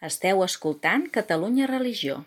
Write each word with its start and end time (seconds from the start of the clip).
Esteu 0.00 0.38
escoltant 0.40 1.02
Catalunya 1.12 1.66
Religió. 1.68 2.22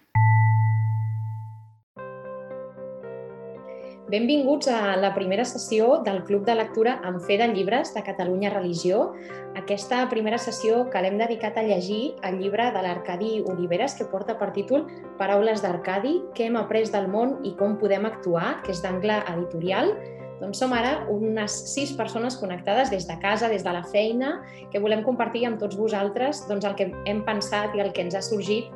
Benvinguts 4.13 4.67
a 4.69 4.93
la 5.01 5.09
primera 5.15 5.41
sessió 5.41 6.03
del 6.05 6.19
Club 6.27 6.45
de 6.45 6.53
Lectura 6.53 6.99
en 7.09 7.17
Fe 7.25 7.39
de 7.41 7.47
Llibres 7.49 7.95
de 7.95 8.03
Catalunya 8.05 8.51
Religió. 8.53 9.15
Aquesta 9.57 10.03
primera 10.11 10.37
sessió 10.37 10.83
que 10.93 11.01
l'hem 11.01 11.17
dedicat 11.17 11.57
a 11.57 11.63
llegir 11.65 12.13
el 12.21 12.37
llibre 12.43 12.69
de 12.75 12.83
l'Arcadi 12.85 13.39
Oliveres 13.41 13.97
que 13.97 14.05
porta 14.05 14.37
per 14.37 14.51
títol 14.53 14.85
Paraules 15.17 15.65
d'Arcadi, 15.65 16.19
què 16.37 16.51
hem 16.51 16.61
après 16.61 16.93
del 16.93 17.09
món 17.09 17.39
i 17.41 17.55
com 17.57 17.79
podem 17.81 18.05
actuar, 18.05 18.59
que 18.61 18.69
és 18.77 18.85
d'angle 18.85 19.17
editorial. 19.33 19.95
Doncs 20.43 20.59
som 20.59 20.73
ara 20.75 21.05
unes 21.07 21.55
sis 21.71 21.93
persones 21.95 22.35
connectades 22.35 22.91
des 22.91 23.07
de 23.07 23.15
casa, 23.23 23.47
des 23.47 23.63
de 23.63 23.71
la 23.71 23.83
feina, 23.87 24.35
que 24.73 24.81
volem 24.83 25.03
compartir 25.07 25.45
amb 25.47 25.61
tots 25.61 25.79
vosaltres 25.79 26.43
doncs, 26.49 26.67
el 26.67 26.75
que 26.75 26.91
hem 27.07 27.23
pensat 27.23 27.75
i 27.77 27.83
el 27.83 27.93
que 27.95 28.03
ens 28.03 28.17
ha 28.19 28.23
sorgit 28.25 28.67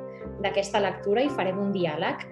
d'aquesta 0.43 0.79
lectura 0.79 1.23
i 1.25 1.31
farem 1.33 1.57
un 1.59 1.71
diàleg. 1.73 2.23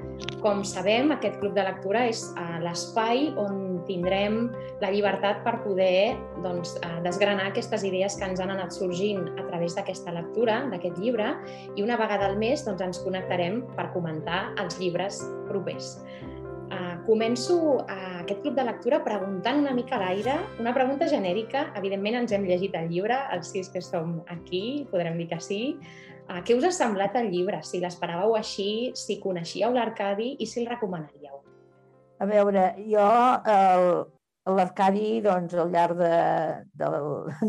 Com 0.44 0.62
sabem, 0.68 1.12
aquest 1.12 1.40
club 1.42 1.56
de 1.58 1.64
lectura 1.66 2.06
és 2.08 2.22
uh, 2.36 2.60
l'espai 2.64 3.32
on 3.42 3.82
tindrem 3.90 4.46
la 4.84 4.92
llibertat 4.94 5.42
per 5.46 5.58
poder 5.64 6.14
doncs, 6.46 6.76
uh, 6.80 7.00
desgranar 7.06 7.50
aquestes 7.50 7.84
idees 7.88 8.16
que 8.20 8.30
ens 8.30 8.44
han 8.44 8.54
anat 8.54 8.76
sorgint 8.78 9.26
a 9.36 9.48
través 9.50 9.76
d'aquesta 9.76 10.14
lectura, 10.16 10.62
d'aquest 10.72 11.02
llibre, 11.02 11.34
i 11.76 11.84
una 11.84 11.98
vegada 12.00 12.30
al 12.30 12.40
mes 12.40 12.64
doncs, 12.68 12.86
ens 12.86 13.02
connectarem 13.04 13.64
per 13.76 13.90
comentar 13.98 14.48
els 14.62 14.80
llibres 14.80 15.24
propers. 15.50 15.96
Uh, 16.66 16.96
començo 17.06 17.56
uh, 17.78 18.22
aquest 18.24 18.40
club 18.42 18.56
de 18.58 18.64
lectura 18.66 18.98
preguntant 19.06 19.60
una 19.62 19.74
mica 19.78 20.00
a 20.00 20.02
l'aire, 20.02 20.34
una 20.60 20.74
pregunta 20.74 21.06
genèrica. 21.12 21.68
Evidentment 21.78 22.18
ens 22.24 22.34
hem 22.34 22.48
llegit 22.48 22.74
el 22.80 22.90
llibre, 22.90 23.20
els 23.36 23.52
sis 23.54 23.70
que 23.70 23.84
som 23.86 24.18
aquí, 24.34 24.88
podrem 24.90 25.20
dir 25.22 25.28
que 25.30 25.40
sí. 25.44 25.60
Uh, 26.26 26.42
què 26.42 26.58
us 26.58 26.66
ha 26.66 26.74
semblat 26.74 27.14
el 27.22 27.30
llibre? 27.30 27.62
Si 27.62 27.84
l'esperàveu 27.84 28.34
així, 28.40 28.70
si 28.98 29.20
coneixíeu 29.22 29.78
l'Arcadi 29.78 30.32
i 30.42 30.50
si 30.50 30.64
el 30.64 30.70
recomanaríeu? 30.74 31.38
A 32.18 32.26
veure, 32.26 32.68
jo 32.90 33.06
l'Arcadi, 34.58 35.22
doncs, 35.22 35.54
al 35.54 35.74
llarg 35.74 36.02
de, 36.02 36.14
de, 36.82 36.92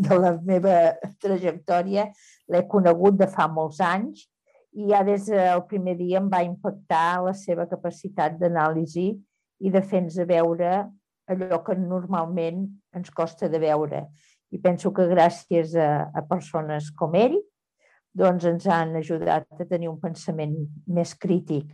de 0.05 0.21
la 0.21 0.37
meva 0.45 0.79
trajectòria, 1.23 2.11
l'he 2.53 2.67
conegut 2.69 3.17
de 3.17 3.33
fa 3.33 3.49
molts 3.49 3.81
anys 3.81 4.29
i 4.77 4.91
ja 4.91 5.03
des 5.05 5.31
del 5.31 5.63
primer 5.71 5.97
dia 5.97 6.21
em 6.21 6.29
va 6.29 6.43
impactar 6.45 7.23
la 7.25 7.33
seva 7.37 7.65
capacitat 7.71 8.37
d'anàlisi 8.41 9.09
i 9.65 9.73
de 9.73 9.81
fer-nos 9.81 10.19
veure 10.29 10.73
allò 11.33 11.63
que 11.65 11.77
normalment 11.81 12.67
ens 12.95 13.11
costa 13.11 13.49
de 13.49 13.59
veure. 13.63 14.05
I 14.53 14.61
penso 14.63 14.93
que 14.95 15.09
gràcies 15.09 15.75
a, 15.75 16.11
a 16.15 16.23
persones 16.29 16.93
com 16.95 17.17
ell 17.19 17.39
doncs 18.17 18.47
ens 18.49 18.69
han 18.69 18.95
ajudat 19.01 19.49
a 19.61 19.69
tenir 19.69 19.89
un 19.91 19.99
pensament 20.01 20.55
més 20.87 21.15
crític. 21.21 21.73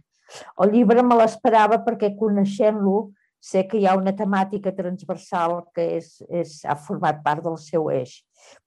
El 0.62 0.72
llibre 0.74 1.02
me 1.02 1.18
l'esperava 1.18 1.82
perquè 1.84 2.14
coneixent-lo 2.18 3.12
sé 3.42 3.64
que 3.66 3.78
hi 3.78 3.86
ha 3.90 3.98
una 3.98 4.14
temàtica 4.14 4.72
transversal 4.74 5.58
que 5.74 5.84
és, 5.98 6.14
és, 6.30 6.60
ha 6.62 6.78
format 6.78 7.18
part 7.26 7.42
del 7.44 7.58
seu 7.58 7.90
eix, 7.90 8.20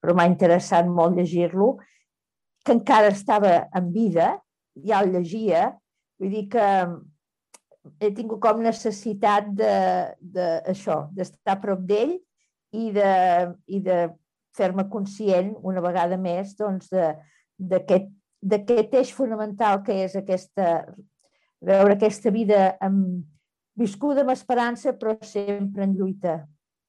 però 0.04 0.16
m'ha 0.16 0.28
interessat 0.28 0.88
molt 0.92 1.16
llegir-lo 1.16 1.78
que 2.66 2.74
encara 2.74 3.14
estava 3.14 3.68
en 3.78 3.92
vida, 3.94 4.34
ja 4.86 5.04
el 5.06 5.14
llegia, 5.14 5.70
vull 6.20 6.34
dir 6.34 6.46
que 6.52 6.68
he 8.02 8.10
tingut 8.18 8.42
com 8.42 8.64
necessitat 8.66 9.52
de, 9.54 9.74
de 10.20 10.48
això, 10.74 11.06
d'estar 11.14 11.56
a 11.56 11.62
prop 11.62 11.84
d'ell 11.86 12.16
i 12.76 12.90
de, 12.96 13.12
i 13.70 13.80
de 13.86 14.00
fer-me 14.58 14.88
conscient 14.90 15.54
una 15.68 15.84
vegada 15.84 16.18
més 16.18 16.56
doncs, 16.58 16.90
d'aquest 16.90 18.98
eix 18.98 19.14
fonamental 19.14 19.84
que 19.86 20.00
és 20.08 20.16
aquesta, 20.18 20.80
veure 21.62 21.96
aquesta 21.96 22.34
vida 22.34 22.64
amb, 22.84 23.22
viscuda 23.78 24.24
amb 24.24 24.34
esperança 24.34 24.96
però 24.98 25.14
sempre 25.22 25.86
en 25.86 25.94
lluita, 26.00 26.40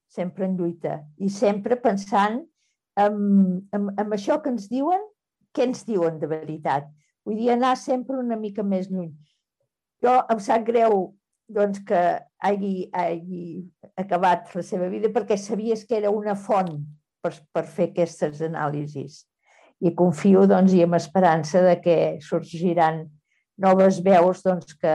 sempre 0.08 0.46
en 0.46 0.56
lluita. 0.56 1.02
I 1.18 1.28
sempre 1.28 1.76
pensant 1.82 2.40
en, 2.96 3.20
en, 3.76 3.92
en 3.92 4.16
això 4.16 4.40
que 4.40 4.54
ens 4.54 4.70
diuen 4.72 5.04
què 5.56 5.64
ens 5.66 5.86
diuen 5.88 6.20
de 6.20 6.28
veritat. 6.30 6.88
Vull 7.26 7.40
dir, 7.40 7.50
anar 7.54 7.74
sempre 7.80 8.18
una 8.20 8.36
mica 8.38 8.62
més 8.62 8.90
lluny. 8.92 9.14
Jo 10.04 10.18
em 10.30 10.42
sap 10.42 10.66
greu 10.66 11.08
doncs, 11.48 11.80
que 11.86 12.02
hagi, 12.42 12.74
hagi 12.92 13.64
acabat 13.96 14.52
la 14.54 14.62
seva 14.66 14.90
vida 14.92 15.10
perquè 15.14 15.38
sabies 15.38 15.86
que 15.86 15.96
era 15.98 16.12
una 16.12 16.34
font 16.36 16.76
per, 17.22 17.32
per 17.54 17.64
fer 17.64 17.90
aquestes 17.90 18.42
anàlisis. 18.44 19.24
I 19.80 19.92
confio 19.94 20.46
doncs, 20.48 20.74
i 20.74 20.82
amb 20.84 20.98
esperança 20.98 21.62
de 21.64 21.76
que 21.82 21.96
sorgiran 22.24 23.04
noves 23.62 24.00
veus 24.04 24.42
doncs, 24.44 24.76
que 24.78 24.94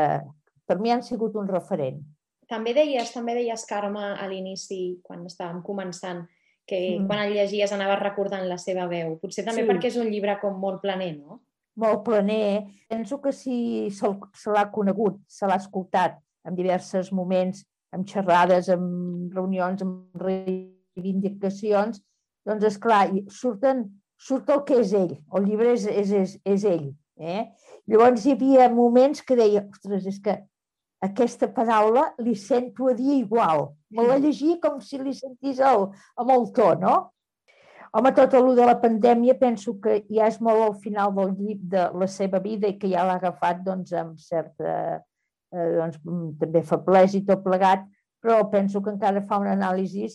per 0.67 0.79
mi 0.79 0.93
han 0.93 1.03
sigut 1.03 1.35
un 1.39 1.49
referent. 1.49 2.01
També 2.51 2.73
deies, 2.75 3.11
també 3.13 3.35
deies, 3.37 3.63
Carme, 3.67 4.13
a 4.19 4.27
l'inici, 4.27 4.99
quan 5.07 5.23
estàvem 5.27 5.61
començant, 5.63 6.25
que 6.67 6.99
mm. 6.99 7.07
quan 7.07 7.23
el 7.25 7.33
llegies 7.35 7.71
anaves 7.75 7.99
recordant 8.01 8.45
la 8.49 8.57
seva 8.61 8.87
veu. 8.91 9.15
Potser 9.21 9.45
també 9.47 9.63
sí. 9.63 9.69
perquè 9.69 9.91
és 9.91 9.97
un 10.01 10.11
llibre 10.11 10.37
com 10.41 10.59
molt 10.59 10.81
planer, 10.83 11.13
no? 11.17 11.41
Molt 11.81 12.03
planer. 12.05 12.67
Penso 12.91 13.21
que 13.23 13.31
si 13.35 13.89
se, 13.95 14.11
l'ha 14.51 14.67
conegut, 14.73 15.21
se 15.27 15.47
l'ha 15.47 15.59
escoltat 15.61 16.19
en 16.47 16.57
diversos 16.57 17.11
moments, 17.15 17.63
amb 17.95 18.07
xerrades, 18.07 18.69
amb 18.71 19.33
reunions, 19.35 19.83
amb 19.83 20.21
reivindicacions, 20.21 22.01
doncs, 22.47 22.67
és 22.67 22.77
clar, 22.81 23.03
surten, 23.31 23.85
surt 24.19 24.49
el 24.53 24.63
que 24.67 24.79
és 24.81 24.93
ell. 24.97 25.15
El 25.35 25.47
llibre 25.47 25.75
és, 25.75 25.85
és, 25.87 26.13
és, 26.21 26.37
és 26.45 26.65
ell. 26.67 26.87
Eh? 27.21 27.45
Llavors 27.89 28.25
hi 28.25 28.35
havia 28.35 28.69
moments 28.73 29.21
que 29.25 29.37
deia, 29.37 29.65
ostres, 29.69 30.07
és 30.09 30.19
que 30.23 30.39
aquesta 31.01 31.49
paraula 31.49 32.11
li 32.21 32.35
sento 32.37 32.87
a 32.89 32.93
dir 32.93 33.17
igual. 33.17 33.71
Me 33.89 34.05
la 34.05 34.19
llegia 34.21 34.59
com 34.61 34.79
si 34.81 34.99
li 35.01 35.13
sentís 35.17 35.59
el, 35.59 35.87
amb 36.21 36.33
el 36.33 36.47
to, 36.55 36.71
no? 36.79 36.95
Home, 37.91 38.13
tot 38.15 38.35
el 38.37 38.53
de 38.55 38.65
la 38.69 38.77
pandèmia 38.79 39.33
penso 39.39 39.73
que 39.83 39.97
ja 40.07 40.29
és 40.31 40.37
molt 40.39 40.63
al 40.63 40.75
final 40.79 41.11
del 41.17 41.33
llibre 41.35 41.67
de 41.73 41.87
la 41.99 42.07
seva 42.07 42.39
vida 42.39 42.69
i 42.69 42.77
que 42.79 42.91
ja 42.93 43.03
l'ha 43.03 43.17
agafat 43.19 43.65
doncs, 43.65 43.91
amb 43.91 44.21
certa 44.21 44.75
eh, 45.51 45.71
doncs, 45.75 45.97
també 46.39 46.61
feblesa 46.63 47.17
i 47.19 47.25
tot 47.27 47.43
plegat, 47.43 47.83
però 48.23 48.45
penso 48.53 48.79
que 48.79 48.93
encara 48.93 49.25
fa 49.27 49.41
un 49.41 49.49
anàlisi 49.51 50.05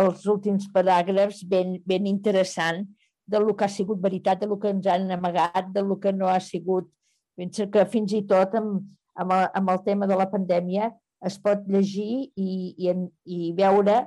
als 0.00 0.24
últims 0.30 0.70
paràgrafs 0.72 1.42
ben, 1.50 1.76
ben 1.84 2.06
interessant 2.08 2.86
de 3.28 3.42
lo 3.42 3.52
que 3.54 3.66
ha 3.66 3.68
sigut 3.68 4.00
veritat, 4.00 4.40
de 4.40 4.48
lo 4.48 4.56
que 4.56 4.70
ens 4.72 4.86
han 4.88 5.10
amagat, 5.12 5.68
de 5.74 5.82
lo 5.84 5.98
que 6.00 6.14
no 6.16 6.30
ha 6.32 6.38
sigut. 6.40 6.88
Penso 7.36 7.68
que 7.68 7.84
fins 7.92 8.14
i 8.16 8.22
tot 8.24 8.56
amb, 8.56 8.86
amb 9.22 9.34
el, 9.34 9.46
amb 9.60 9.72
el 9.74 9.82
tema 9.86 10.08
de 10.10 10.18
la 10.18 10.28
pandèmia 10.30 10.92
es 11.28 11.38
pot 11.42 11.64
llegir 11.66 12.30
i, 12.38 12.50
i, 12.78 12.94
i 13.26 13.52
veure 13.58 13.98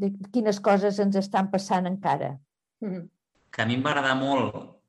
de 0.00 0.10
quines 0.32 0.60
coses 0.64 1.00
ens 1.02 1.16
estan 1.20 1.50
passant 1.52 1.88
encara. 1.88 2.36
Mm 2.80 2.90
-hmm. 2.90 3.08
Que 3.50 3.62
a 3.62 3.66
mi 3.66 3.74
em 3.74 3.82
va 3.84 3.90
agradar 3.90 4.16
molt 4.16 4.80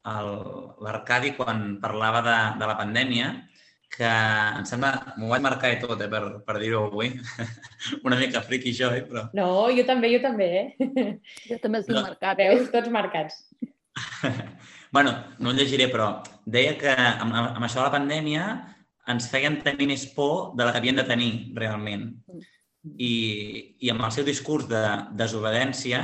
l'Arcadi 0.83 1.35
quan 1.37 1.79
parlava 1.81 2.21
de, 2.21 2.37
de 2.59 2.67
la 2.67 2.77
pandèmia, 2.77 3.47
que 3.91 4.07
em 4.07 4.65
sembla, 4.65 5.13
m'ho 5.17 5.27
vaig 5.27 5.41
marcar 5.41 5.71
i 5.73 5.79
tot, 5.81 5.99
eh, 6.01 6.07
per, 6.07 6.41
per 6.45 6.57
dir-ho 6.59 6.85
avui. 6.87 7.11
Una 8.07 8.15
mica 8.15 8.41
friqui 8.41 8.71
això, 8.71 8.91
eh, 8.95 9.03
però... 9.03 9.27
No, 9.33 9.69
jo 9.75 9.83
també, 9.83 10.11
jo 10.13 10.21
també, 10.23 10.47
eh? 10.61 10.67
Jo 11.49 11.57
també 11.61 11.79
estic 11.79 11.95
no. 11.95 12.05
marcat. 12.07 12.37
Veus, 12.37 12.71
tots 12.71 12.89
marcats. 12.89 13.43
bueno, 14.95 15.11
no 15.39 15.51
el 15.51 15.57
llegiré, 15.57 15.89
però 15.91 16.23
deia 16.45 16.77
que 16.79 16.95
amb, 16.95 17.35
amb 17.35 17.65
això 17.65 17.81
de 17.81 17.87
la 17.89 17.95
pandèmia 17.97 18.45
ens 19.09 19.29
feien 19.31 19.57
tenir 19.65 19.87
més 19.89 20.05
por 20.15 20.53
de 20.55 20.65
la 20.65 20.73
que 20.73 20.81
havien 20.81 20.99
de 20.99 21.07
tenir 21.07 21.31
realment. 21.57 22.09
I, 22.81 23.13
i 23.79 23.89
amb 23.93 24.05
el 24.05 24.13
seu 24.13 24.25
discurs 24.25 24.67
de 24.69 24.81
desobediència 25.17 26.01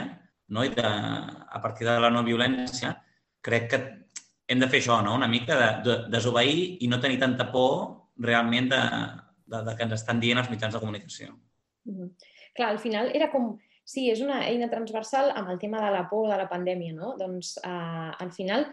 no? 0.54 0.64
i 0.66 0.70
de, 0.70 0.86
a 0.86 1.62
partir 1.62 1.88
de 1.88 1.98
la 2.00 2.12
no 2.14 2.24
violència, 2.26 2.94
crec 3.42 3.70
que 3.72 3.80
hem 4.48 4.62
de 4.62 4.70
fer 4.72 4.82
això, 4.82 5.00
no? 5.04 5.16
una 5.18 5.30
mica 5.30 5.58
de, 5.60 5.70
de 5.86 5.96
desobeir 6.14 6.78
i 6.84 6.90
no 6.92 7.02
tenir 7.04 7.20
tanta 7.20 7.50
por 7.52 7.72
realment 8.18 8.70
de, 8.72 8.82
de, 9.46 9.64
de 9.68 9.76
que 9.76 9.88
ens 9.88 9.98
estan 10.00 10.22
dient 10.24 10.42
els 10.42 10.52
mitjans 10.54 10.74
de 10.74 10.82
comunicació. 10.84 11.34
Mm 11.86 11.96
-hmm. 11.96 12.12
Clar, 12.58 12.70
al 12.70 12.80
final 12.80 13.12
era 13.14 13.32
com... 13.32 13.58
Sí, 13.88 14.10
és 14.12 14.20
una 14.20 14.42
eina 14.44 14.68
transversal 14.68 15.32
amb 15.32 15.50
el 15.50 15.60
tema 15.60 15.80
de 15.80 15.92
la 15.92 16.10
por 16.10 16.26
de 16.30 16.38
la 16.38 16.50
pandèmia, 16.50 16.94
no? 16.94 17.16
Doncs 17.18 17.58
eh, 17.64 18.12
al 18.20 18.32
final 18.34 18.66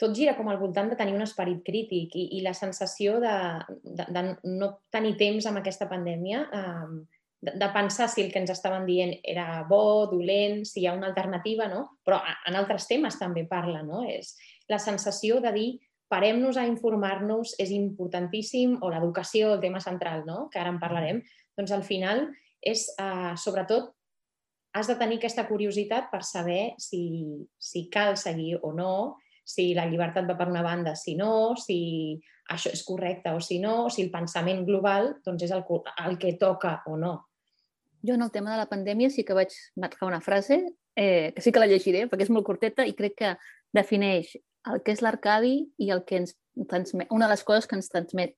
tot 0.00 0.14
gira 0.16 0.36
com 0.36 0.48
al 0.52 0.60
voltant 0.60 0.90
de 0.90 0.96
tenir 0.98 1.14
un 1.16 1.24
esperit 1.24 1.62
crític 1.64 2.16
i, 2.16 2.26
i 2.38 2.42
la 2.44 2.54
sensació 2.54 3.20
de, 3.22 3.36
de, 3.82 4.08
de 4.12 4.24
no 4.52 4.72
tenir 4.92 5.14
temps 5.20 5.48
amb 5.48 5.62
aquesta 5.62 5.88
pandèmia, 5.88 6.42
eh, 6.52 7.16
de, 7.46 7.56
de 7.60 7.70
pensar 7.72 8.08
si 8.12 8.24
el 8.24 8.32
que 8.32 8.42
ens 8.42 8.52
estaven 8.52 8.86
dient 8.88 9.14
era 9.24 9.62
bo, 9.68 10.06
dolent, 10.10 10.64
si 10.68 10.82
hi 10.82 10.86
ha 10.90 10.96
una 10.96 11.08
alternativa, 11.08 11.68
no? 11.72 11.98
Però 12.04 12.20
en 12.48 12.58
altres 12.58 12.88
temes 12.90 13.18
també 13.20 13.46
parla, 13.48 13.82
no? 13.86 14.04
És 14.08 14.34
la 14.68 14.80
sensació 14.82 15.40
de 15.44 15.52
dir 15.56 15.68
parem-nos 16.08 16.56
a 16.56 16.66
informar-nos, 16.68 17.56
és 17.58 17.72
importantíssim, 17.74 18.76
o 18.82 18.90
l'educació, 18.92 19.54
el 19.54 19.62
tema 19.62 19.80
central, 19.82 20.24
no? 20.26 20.46
que 20.52 20.60
ara 20.62 20.70
en 20.70 20.80
parlarem, 20.82 21.22
doncs 21.58 21.72
al 21.74 21.82
final 21.86 22.28
és, 22.62 22.86
eh, 23.00 23.34
sobretot, 23.36 23.90
has 24.76 24.90
de 24.90 24.96
tenir 25.00 25.18
aquesta 25.18 25.46
curiositat 25.48 26.10
per 26.12 26.22
saber 26.22 26.76
si, 26.78 27.02
si 27.58 27.86
cal 27.90 28.16
seguir 28.20 28.58
o 28.62 28.72
no, 28.76 29.16
si 29.46 29.70
la 29.78 29.86
llibertat 29.86 30.26
va 30.26 30.34
per 30.38 30.48
una 30.50 30.64
banda, 30.66 30.96
si 30.98 31.14
no, 31.14 31.54
si 31.60 31.78
això 32.50 32.72
és 32.74 32.82
correcte 32.86 33.30
o 33.34 33.40
si 33.40 33.60
no, 33.62 33.86
si 33.90 34.02
el 34.02 34.10
pensament 34.10 34.64
global 34.66 35.12
doncs 35.24 35.46
és 35.46 35.54
el, 35.54 35.62
el 36.04 36.18
que 36.18 36.34
toca 36.40 36.80
o 36.90 36.96
no. 36.98 37.14
Jo 38.06 38.14
en 38.14 38.26
el 38.26 38.32
tema 38.34 38.52
de 38.52 38.58
la 38.58 38.68
pandèmia 38.70 39.10
sí 39.10 39.24
que 39.26 39.34
vaig 39.38 39.54
marcar 39.76 40.08
una 40.10 40.20
frase, 40.20 40.60
eh, 40.94 41.32
que 41.34 41.42
sí 41.42 41.52
que 41.52 41.62
la 41.62 41.70
llegiré 41.70 42.06
perquè 42.10 42.26
és 42.26 42.34
molt 42.34 42.46
curteta 42.46 42.86
i 42.86 42.94
crec 42.98 43.16
que 43.22 43.32
defineix 43.74 44.34
el 44.66 44.82
que 44.82 44.94
és 44.94 45.02
l'Arcadi 45.02 45.56
i 45.78 45.90
el 45.94 46.02
que 46.06 46.22
ens 46.22 46.34
transmet, 46.70 47.10
una 47.14 47.26
de 47.26 47.36
les 47.36 47.46
coses 47.46 47.70
que 47.70 47.78
ens 47.78 47.90
transmet. 47.92 48.34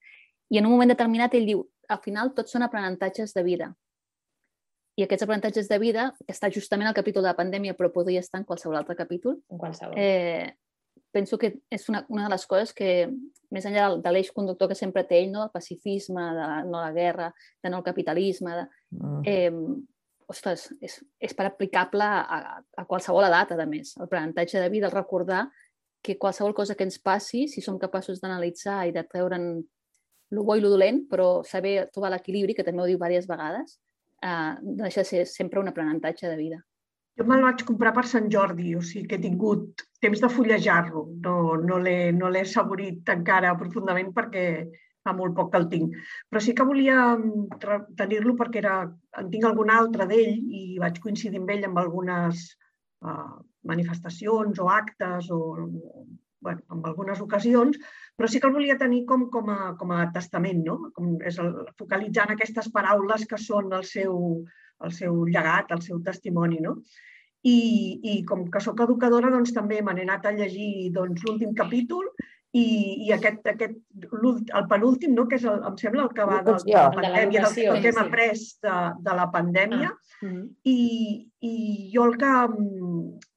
I 0.53 0.61
en 0.61 0.69
un 0.69 0.75
moment 0.77 0.93
determinat 0.93 1.35
ell 1.37 1.49
diu, 1.49 1.65
al 1.89 2.01
final 2.05 2.35
tots 2.37 2.53
són 2.53 2.65
aprenentatges 2.65 3.33
de 3.37 3.45
vida. 3.45 3.73
I 4.99 5.05
aquests 5.07 5.25
aprenentatges 5.25 5.69
de 5.71 5.79
vida, 5.79 6.09
que 6.27 6.35
està 6.35 6.51
justament 6.53 6.89
al 6.91 6.97
capítol 6.97 7.23
de 7.23 7.31
la 7.31 7.39
pandèmia, 7.39 7.77
però 7.79 7.93
podria 7.95 8.21
estar 8.21 8.41
en 8.41 8.47
qualsevol 8.49 8.81
altre 8.81 8.97
capítol, 8.99 9.39
en 9.49 9.61
qualsevol. 9.61 9.95
Eh, 9.97 10.57
penso 11.13 11.39
que 11.39 11.55
és 11.71 11.89
una, 11.89 12.05
una 12.09 12.27
de 12.27 12.33
les 12.35 12.47
coses 12.47 12.75
que, 12.77 13.09
més 13.55 13.65
enllà 13.65 13.91
de 14.03 14.13
l'eix 14.13 14.31
conductor 14.35 14.69
que 14.69 14.77
sempre 14.77 15.07
té 15.09 15.23
ell, 15.23 15.31
no? 15.33 15.47
el 15.47 15.53
pacifisme, 15.55 16.25
de 16.37 16.49
no 16.69 16.83
la 16.83 16.93
guerra, 16.93 17.31
de 17.65 17.71
no 17.73 17.81
el 17.81 17.87
capitalisme, 17.87 18.57
de, 18.59 18.67
mm. 18.99 19.23
eh, 19.25 20.29
ostres, 20.29 20.67
és, 20.85 20.99
és 21.25 21.35
per 21.35 21.49
aplicable 21.49 22.05
a, 22.05 22.61
a 22.61 22.85
qualsevol 22.89 23.27
edat, 23.29 23.55
a 23.57 23.67
més. 23.67 23.95
El 23.97 24.05
aprenentatge 24.05 24.61
de 24.61 24.69
vida, 24.73 24.91
el 24.91 24.97
recordar 24.97 25.47
que 26.05 26.19
qualsevol 26.21 26.55
cosa 26.55 26.77
que 26.77 26.85
ens 26.87 27.01
passi, 27.03 27.47
si 27.49 27.65
som 27.65 27.81
capaços 27.81 28.21
d'analitzar 28.21 28.85
i 28.87 28.95
de 28.95 29.03
treure'n 29.09 29.49
el 30.29 30.45
bo 30.45 30.57
i 30.57 30.61
el 30.61 30.69
dolent, 30.69 31.07
però 31.09 31.43
saber 31.45 31.89
trobar 31.93 32.13
l'equilibri, 32.13 32.55
que 32.55 32.65
també 32.67 32.85
ho 32.85 32.89
diu 32.91 32.99
diverses 33.01 33.29
vegades, 33.31 33.79
eh, 34.21 34.55
deixa 34.85 35.01
de 35.01 35.09
ser 35.09 35.25
sempre 35.27 35.61
un 35.61 35.73
aprenentatge 35.73 36.29
de 36.29 36.37
vida. 36.37 36.61
Jo 37.19 37.25
me'l 37.27 37.43
vaig 37.43 37.65
comprar 37.67 37.91
per 37.95 38.05
Sant 38.07 38.29
Jordi, 38.31 38.75
o 38.79 38.83
sigui 38.89 39.09
que 39.11 39.17
he 39.19 39.23
tingut 39.23 39.83
temps 40.05 40.21
de 40.23 40.29
fullejar-lo. 40.31 41.05
No, 41.25 41.39
no 41.71 41.79
l'he 41.83 42.13
no 42.15 42.31
saborit 42.47 43.11
encara 43.15 43.57
profundament 43.59 44.13
perquè 44.15 44.45
fa 45.09 45.15
molt 45.17 45.35
poc 45.35 45.51
que 45.53 45.61
el 45.63 45.67
tinc. 45.73 45.99
Però 46.31 46.43
sí 46.45 46.55
que 46.55 46.67
volia 46.69 47.01
mm, 47.17 47.91
tenir-lo 47.99 48.37
perquè 48.39 48.63
era, 48.63 48.77
en 49.19 49.33
tinc 49.33 49.49
algun 49.49 49.75
altre 49.75 50.07
d'ell 50.11 50.39
i 50.61 50.63
vaig 50.83 51.03
coincidir 51.03 51.43
amb 51.43 51.53
ell 51.57 51.67
amb 51.69 51.83
algunes 51.83 52.47
uh, 53.03 53.37
manifestacions 53.73 54.63
o 54.63 54.71
actes 54.71 55.31
o 55.35 55.41
bueno, 56.41 56.63
en 56.71 56.85
algunes 56.87 57.21
ocasions, 57.21 57.79
però 58.17 58.29
sí 58.31 58.39
que 58.41 58.47
el 58.47 58.55
volia 58.55 58.79
tenir 58.79 59.05
com, 59.07 59.27
com, 59.31 59.51
a, 59.51 59.73
com 59.81 59.91
a 59.95 60.05
testament, 60.15 60.63
no? 60.67 60.79
com 60.95 61.17
és 61.27 61.39
el, 61.43 61.51
focalitzant 61.81 62.31
aquestes 62.35 62.71
paraules 62.75 63.27
que 63.27 63.41
són 63.43 63.73
el 63.75 63.83
seu, 63.89 64.45
el 64.85 64.95
seu 64.95 65.23
llegat, 65.27 65.71
el 65.75 65.83
seu 65.85 66.01
testimoni. 66.05 66.63
No? 66.65 66.79
I, 67.47 67.59
i 68.03 68.17
com 68.29 68.49
que 68.51 68.63
sóc 68.63 68.81
educadora, 68.85 69.31
doncs 69.35 69.55
també 69.57 69.83
me 69.83 69.95
n'he 69.95 70.07
anat 70.09 70.27
a 70.27 70.35
llegir 70.35 70.91
doncs, 70.95 71.23
l'últim 71.25 71.55
capítol 71.59 72.09
i, 72.57 72.65
i 73.07 73.13
aquest, 73.15 73.45
aquest, 73.53 73.77
el 74.09 74.67
penúltim, 74.71 75.15
no? 75.15 75.27
que 75.29 75.37
és 75.39 75.47
el, 75.47 75.61
em 75.69 75.77
sembla 75.81 76.07
el 76.07 76.13
que 76.17 76.27
va 76.27 76.41
de, 76.43 76.57
de 76.65 76.75
la 76.75 76.91
pandèmia, 76.97 77.45
del, 77.45 77.69
del 77.69 77.81
que 77.85 77.93
hem 77.93 78.03
après 78.03 78.45
de, 78.65 78.77
de 79.07 79.17
la 79.21 79.29
pandèmia. 79.35 79.93
Ah. 79.93 80.27
Mm 80.27 80.31
-hmm. 80.33 80.47
I, 80.65 80.79
I 81.41 81.55
jo 81.95 82.05
el 82.05 82.17
que 82.19 82.33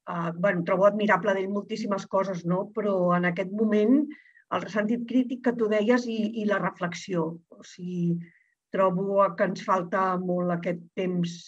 uh, 0.10 0.32
bueno, 0.36 0.64
trobo 0.64 0.86
admirable 0.86 1.34
d'ell 1.34 1.50
moltíssimes 1.50 2.08
coses, 2.08 2.46
no? 2.46 2.72
però 2.76 3.16
en 3.18 3.26
aquest 3.26 3.52
moment 3.52 4.08
el 4.56 4.68
sentit 4.68 5.08
crític 5.08 5.44
que 5.46 5.54
tu 5.54 5.68
deies 5.72 6.08
i, 6.08 6.42
i 6.42 6.46
la 6.46 6.60
reflexió. 6.60 7.38
O 7.50 7.64
sigui, 7.64 8.18
trobo 8.74 9.24
que 9.38 9.48
ens 9.52 9.64
falta 9.68 10.16
molt 10.22 10.56
aquest 10.56 10.84
temps 10.98 11.40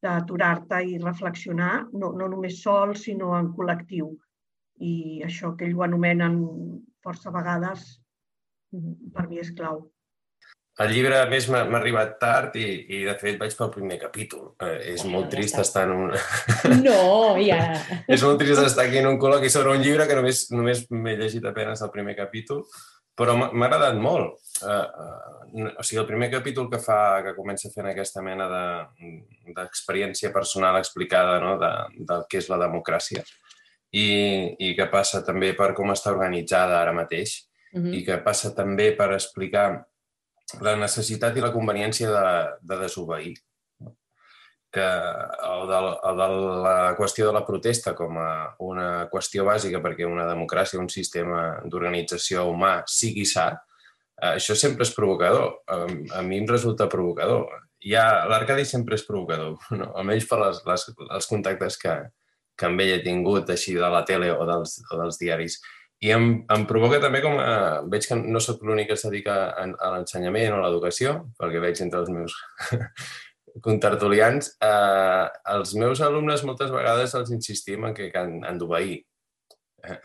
d'aturar-te 0.00 0.80
i 0.88 0.98
reflexionar, 1.02 1.86
no, 1.92 2.12
no 2.16 2.28
només 2.32 2.62
sol, 2.64 2.94
sinó 2.96 3.34
en 3.36 3.52
col·lectiu. 3.56 4.14
I 4.80 5.22
això 5.26 5.52
que 5.56 5.66
ell 5.68 5.76
ho 5.76 5.84
anomenen 5.84 6.38
força 7.04 7.32
vegades, 7.34 7.98
per 8.70 9.26
mi 9.28 9.42
és 9.42 9.50
clau. 9.56 9.82
El 10.80 10.94
llibre, 10.94 11.18
a 11.20 11.26
més, 11.28 11.44
m'ha 11.52 11.66
arribat 11.76 12.14
tard 12.22 12.54
i, 12.56 12.64
i, 12.88 13.02
de 13.04 13.12
fet, 13.20 13.36
vaig 13.40 13.52
pel 13.58 13.72
primer 13.74 13.98
capítol. 14.00 14.54
Eh, 14.64 14.94
és 14.94 15.02
molt 15.04 15.28
trist 15.32 15.58
estar 15.60 15.82
en 15.84 15.92
un... 15.92 16.14
No, 16.86 17.36
ja... 17.42 17.58
és 18.14 18.24
molt 18.24 18.40
trist 18.40 18.62
estar 18.62 18.86
aquí 18.86 19.02
en 19.02 19.10
un 19.10 19.18
col·loqui 19.20 19.50
sobre 19.52 19.74
un 19.76 19.84
llibre 19.84 20.06
que 20.08 20.16
només, 20.16 20.46
només 20.54 20.86
m'he 20.88 21.18
llegit 21.20 21.44
apenes 21.50 21.84
el 21.84 21.92
primer 21.92 22.16
capítol, 22.16 22.64
però 23.20 23.36
m'ha 23.36 23.66
agradat 23.66 23.98
molt. 24.00 24.38
Uh, 24.64 24.86
uh, 25.04 25.66
o 25.76 25.84
sigui, 25.84 26.00
el 26.00 26.08
primer 26.08 26.30
capítol 26.32 26.70
que 26.72 26.80
fa, 26.80 27.20
que 27.24 27.36
comença 27.36 27.68
fent 27.74 27.90
aquesta 27.90 28.22
mena 28.24 28.46
d'experiència 28.48 30.30
de, 30.30 30.34
personal 30.34 30.78
explicada 30.80 31.38
no? 31.42 31.56
de, 31.60 31.70
del 32.08 32.24
que 32.30 32.40
és 32.40 32.48
la 32.52 32.60
democràcia 32.60 33.24
i, 33.90 34.06
i 34.62 34.72
que 34.78 34.86
passa 34.92 35.24
també 35.26 35.52
per 35.58 35.72
com 35.76 35.90
està 35.92 36.12
organitzada 36.14 36.78
ara 36.78 36.94
mateix 36.94 37.40
uh 37.74 37.80
-huh. 37.80 37.94
i 37.98 38.04
que 38.06 38.20
passa 38.24 38.54
també 38.54 38.92
per 38.96 39.12
explicar 39.12 39.84
la 40.60 40.76
necessitat 40.76 41.36
i 41.36 41.40
la 41.40 41.52
conveniència 41.52 42.10
de, 42.10 42.28
de 42.62 42.80
desobeir. 42.84 43.34
Que 44.70 44.84
el 44.86 45.64
de, 45.66 45.78
el 46.10 46.20
de 46.20 46.26
la 46.62 46.74
qüestió 46.98 47.26
de 47.26 47.32
la 47.34 47.42
protesta 47.46 47.94
com 47.98 48.20
a 48.22 48.28
una 48.62 49.08
qüestió 49.10 49.42
bàsica 49.48 49.80
perquè 49.82 50.06
una 50.06 50.28
democràcia, 50.28 50.78
un 50.78 50.90
sistema 50.92 51.40
d'organització 51.64 52.44
humà 52.52 52.76
sigui 52.86 53.26
sa, 53.26 53.48
eh, 54.20 54.36
això 54.36 54.54
sempre 54.54 54.86
és 54.86 54.94
provocador. 54.94 55.58
A 55.66 56.22
mi 56.22 56.38
em 56.38 56.46
resulta 56.46 56.88
provocador. 56.92 57.50
Ja, 57.80 58.26
L'Arcadi 58.28 58.66
sempre 58.68 58.94
és 58.98 59.06
provocador, 59.08 59.56
no? 59.80 59.90
almenys 59.96 60.28
per 60.30 60.38
les, 60.44 60.62
les, 60.68 60.86
els 61.08 61.28
contactes 61.30 61.78
que, 61.80 61.96
que 62.54 62.68
amb 62.68 62.82
ell 62.84 62.98
he 62.98 63.02
tingut 63.04 63.50
així 63.50 63.74
de 63.78 63.88
la 63.90 64.04
tele 64.06 64.30
o 64.34 64.46
dels, 64.48 64.78
o 64.90 64.98
dels 65.00 65.18
diaris. 65.20 65.58
I 66.00 66.12
em, 66.16 66.28
em 66.48 66.62
provoca 66.68 67.00
també 67.00 67.20
com 67.24 67.36
a... 67.40 67.80
Veig 67.92 68.06
que 68.08 68.16
no 68.20 68.40
sóc 68.40 68.62
l'únic 68.64 68.88
que 68.88 68.96
es 68.96 69.04
dedica 69.04 69.34
a, 69.50 69.66
a 69.68 69.90
l'ensenyament 69.94 70.54
o 70.54 70.60
a 70.60 70.62
l'educació, 70.64 71.16
perquè 71.40 71.60
veig 71.60 71.82
entre 71.84 72.00
els 72.00 72.12
meus 72.12 72.36
contertulians. 73.64 74.54
Eh, 74.62 75.26
els 75.54 75.74
meus 75.80 76.02
alumnes 76.04 76.44
moltes 76.46 76.72
vegades 76.74 77.14
els 77.18 77.34
insistim 77.34 77.88
en 77.88 77.96
que 77.96 78.10
han, 78.14 78.40
han 78.46 78.58
d'obeir. 78.60 78.98
Eh, 79.84 80.00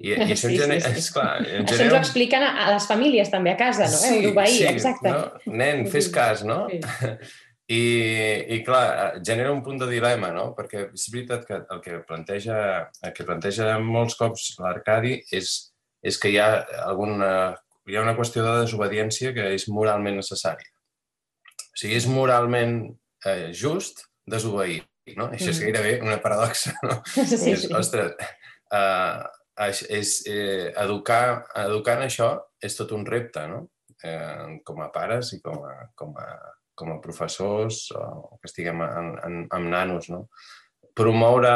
I, 0.00 0.14
i 0.14 0.32
això 0.32 0.48
sí, 0.48 0.56
gener... 0.56 0.80
sí, 0.80 0.94
sí. 0.94 0.98
És 1.02 1.10
clar, 1.12 1.28
en 1.44 1.68
això 1.68 1.84
ens 1.84 1.92
ho 1.92 1.98
expliquen 1.98 2.44
a, 2.46 2.70
les 2.72 2.88
famílies 2.88 3.30
també 3.32 3.52
a 3.52 3.58
casa, 3.60 3.84
no? 3.84 4.00
Sí, 4.00 4.22
d'obeir, 4.24 4.56
sí, 4.56 4.66
exacte. 4.70 5.12
No? 5.12 5.54
Nen, 5.60 5.84
fes 5.92 6.08
cas, 6.14 6.44
no? 6.46 6.64
Sí. 6.72 6.80
I, 7.70 7.82
I, 8.50 8.56
clar, 8.66 9.20
genera 9.22 9.52
un 9.54 9.60
punt 9.62 9.78
de 9.78 9.86
dilema, 9.86 10.32
no? 10.34 10.48
Perquè 10.56 10.88
és 10.88 11.04
veritat 11.12 11.44
que 11.46 11.60
el 11.60 11.82
que 11.84 12.00
planteja, 12.08 12.56
el 13.06 13.12
que 13.14 13.26
planteja 13.28 13.76
molts 13.84 14.16
cops 14.18 14.48
l'Arcadi 14.58 15.20
és, 15.38 15.52
és 16.02 16.18
que 16.18 16.32
hi 16.32 16.40
ha, 16.42 16.48
alguna, 16.88 17.30
hi 17.86 17.94
ha 17.94 18.02
una 18.02 18.16
qüestió 18.18 18.42
de 18.42 18.56
desobediència 18.64 19.30
que 19.36 19.52
és 19.54 19.68
moralment 19.70 20.18
necessària. 20.18 20.66
O 21.70 21.78
sigui, 21.78 21.94
és 22.00 22.08
moralment 22.10 22.80
eh, 23.26 23.50
just 23.56 24.04
desobeir, 24.26 24.84
no? 25.16 25.28
Això 25.30 25.50
és 25.50 25.58
mm. 25.58 25.66
gairebé 25.66 25.96
una 26.06 26.20
paradoxa, 26.22 26.76
no? 26.86 27.00
Sí, 27.14 27.26
sí. 27.34 27.56
És, 27.56 27.66
ostres, 27.74 28.16
eh, 28.76 29.18
és, 29.66 30.14
eh, 30.30 30.70
educar, 30.84 31.44
educar 31.66 31.98
en 32.00 32.06
això 32.08 32.32
és 32.62 32.78
tot 32.78 32.94
un 32.96 33.04
repte, 33.08 33.44
no? 33.50 33.66
Eh, 34.00 34.60
com 34.64 34.80
a 34.80 34.88
pares 34.94 35.34
i 35.36 35.42
com 35.44 35.60
a, 35.68 35.74
com 35.98 36.16
a 36.16 36.30
com 36.80 36.94
a 36.94 37.00
professors 37.04 37.90
o 37.92 38.38
que 38.40 38.48
estiguem 38.48 38.80
en, 38.86 39.12
en, 39.26 39.36
amb 39.52 39.70
nanos, 39.72 40.08
no? 40.12 40.24
Promoure, 40.96 41.52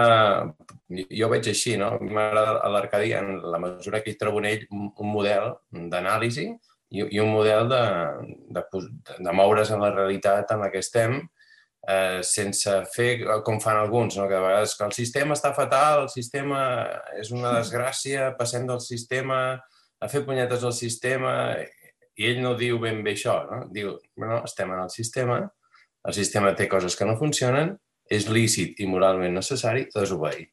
jo 1.11 1.31
veig 1.33 1.49
així, 1.51 1.75
no? 1.81 1.95
A 1.97 2.03
mi 2.03 2.13
m'agrada 2.15 2.71
l'Arcadi 2.71 3.15
en 3.19 3.41
la 3.53 3.61
mesura 3.63 4.03
que 4.05 4.13
hi 4.13 4.21
trobo 4.21 4.43
en 4.43 4.51
ell 4.53 4.67
un, 4.71 4.91
un 4.93 5.11
model 5.11 5.51
d'anàlisi 5.95 6.47
i, 6.51 7.03
i 7.03 7.23
un 7.23 7.33
model 7.33 7.69
de, 7.73 7.83
de, 8.57 8.65
de 9.27 9.35
moure's 9.41 9.73
en 9.75 9.83
la 9.85 9.93
realitat 9.97 10.55
en 10.55 10.65
la 10.65 10.71
que 10.73 10.85
estem 10.85 11.19
eh, 11.89 12.21
sense 12.27 12.75
fer 12.95 13.25
com 13.47 13.61
fan 13.61 13.79
alguns, 13.81 14.17
no? 14.19 14.29
que 14.29 14.35
de 14.35 14.43
vegades 14.43 14.75
que 14.79 14.87
el 14.87 14.95
sistema 14.97 15.37
està 15.37 15.53
fatal, 15.57 16.05
el 16.05 16.13
sistema 16.13 16.61
és 17.21 17.33
una 17.35 17.55
desgràcia, 17.59 18.33
passem 18.39 18.67
del 18.69 18.83
sistema 18.85 19.41
a 20.01 20.11
fer 20.11 20.25
punyetes 20.27 20.65
al 20.65 20.75
sistema 20.77 21.35
i 22.15 22.29
ell 22.31 22.43
no 22.43 22.55
diu 22.59 22.79
ben 22.83 23.03
bé 23.05 23.15
això, 23.17 23.41
no? 23.49 23.65
Diu, 23.75 23.95
no, 24.23 24.43
estem 24.45 24.71
en 24.71 24.85
el 24.85 24.91
sistema, 24.93 25.41
el 26.05 26.15
sistema 26.15 26.55
té 26.55 26.69
coses 26.71 26.97
que 26.97 27.09
no 27.09 27.19
funcionen, 27.19 27.75
és 28.11 28.29
lícit 28.29 28.79
i 28.85 28.87
moralment 28.87 29.35
necessari 29.35 29.89
desobeir. 29.95 30.45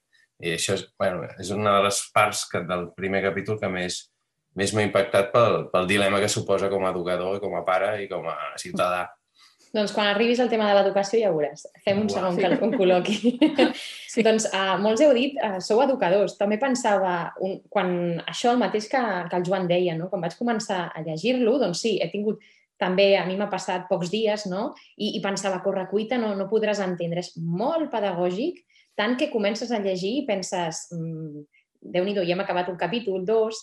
I 0.42 0.56
això 0.56 0.74
és, 0.74 0.88
bueno, 0.98 1.28
és 1.38 1.52
una 1.54 1.76
de 1.76 1.84
les 1.86 2.00
parts 2.16 2.48
que, 2.50 2.64
del 2.66 2.88
primer 2.98 3.22
capítol 3.28 3.60
que 3.62 3.70
més 3.70 4.00
més 4.58 4.74
m'ha 4.76 4.84
impactat 4.84 5.32
pel, 5.32 5.66
pel 5.72 5.88
dilema 5.88 6.20
que 6.20 6.30
suposa 6.32 6.70
com 6.72 6.86
a 6.86 6.92
educador, 6.92 7.40
com 7.44 7.56
a 7.56 7.64
pare 7.68 7.94
i 8.04 8.08
com 8.12 8.28
a 8.28 8.38
ciutadà. 8.60 9.06
Doncs 9.72 9.94
quan 9.96 10.10
arribis 10.12 10.42
al 10.44 10.50
tema 10.52 10.66
de 10.68 10.76
l'educació 10.76 11.20
ja 11.22 11.30
veuràs. 11.32 11.64
Fem 11.86 12.02
un 12.02 12.10
Uau. 12.10 12.16
segon 12.16 12.40
que 12.40 12.66
un 12.68 12.74
col·loqui. 12.76 13.36
Sí. 14.12 14.24
doncs 14.28 14.50
uh, 14.52 14.76
molts 14.84 15.04
heu 15.04 15.14
dit, 15.16 15.38
uh, 15.40 15.62
sou 15.64 15.80
educadors. 15.84 16.36
També 16.40 16.58
pensava, 16.60 17.32
un, 17.40 17.62
quan 17.72 17.94
això 18.28 18.52
el 18.52 18.60
mateix 18.60 18.90
que, 18.92 19.04
que 19.32 19.40
el 19.40 19.46
Joan 19.48 19.70
deia, 19.72 19.96
no? 19.96 20.10
quan 20.12 20.26
vaig 20.26 20.36
començar 20.40 20.90
a 20.92 21.04
llegir-lo, 21.06 21.56
doncs 21.62 21.86
sí, 21.86 21.96
he 22.04 22.10
tingut 22.12 22.44
també 22.82 23.14
a 23.16 23.24
mi 23.28 23.38
m'ha 23.38 23.48
passat 23.48 23.86
pocs 23.88 24.10
dies, 24.12 24.48
no? 24.50 24.72
I, 24.98 25.14
i 25.16 25.22
pensava, 25.24 25.62
correcuita, 25.64 26.18
no, 26.20 26.34
no 26.36 26.50
podràs 26.52 26.82
entendre. 26.84 27.22
És 27.22 27.36
molt 27.38 27.92
pedagògic, 27.94 28.64
tant 28.98 29.16
que 29.20 29.30
comences 29.32 29.72
a 29.72 29.80
llegir 29.80 30.16
i 30.18 30.26
penses, 30.28 30.88
mm, 30.98 31.46
déu 31.94 32.04
nhi 32.04 32.18
ja 32.18 32.26
hem 32.34 32.44
acabat 32.44 32.74
un 32.74 32.80
capítol, 32.82 33.22
dos, 33.26 33.62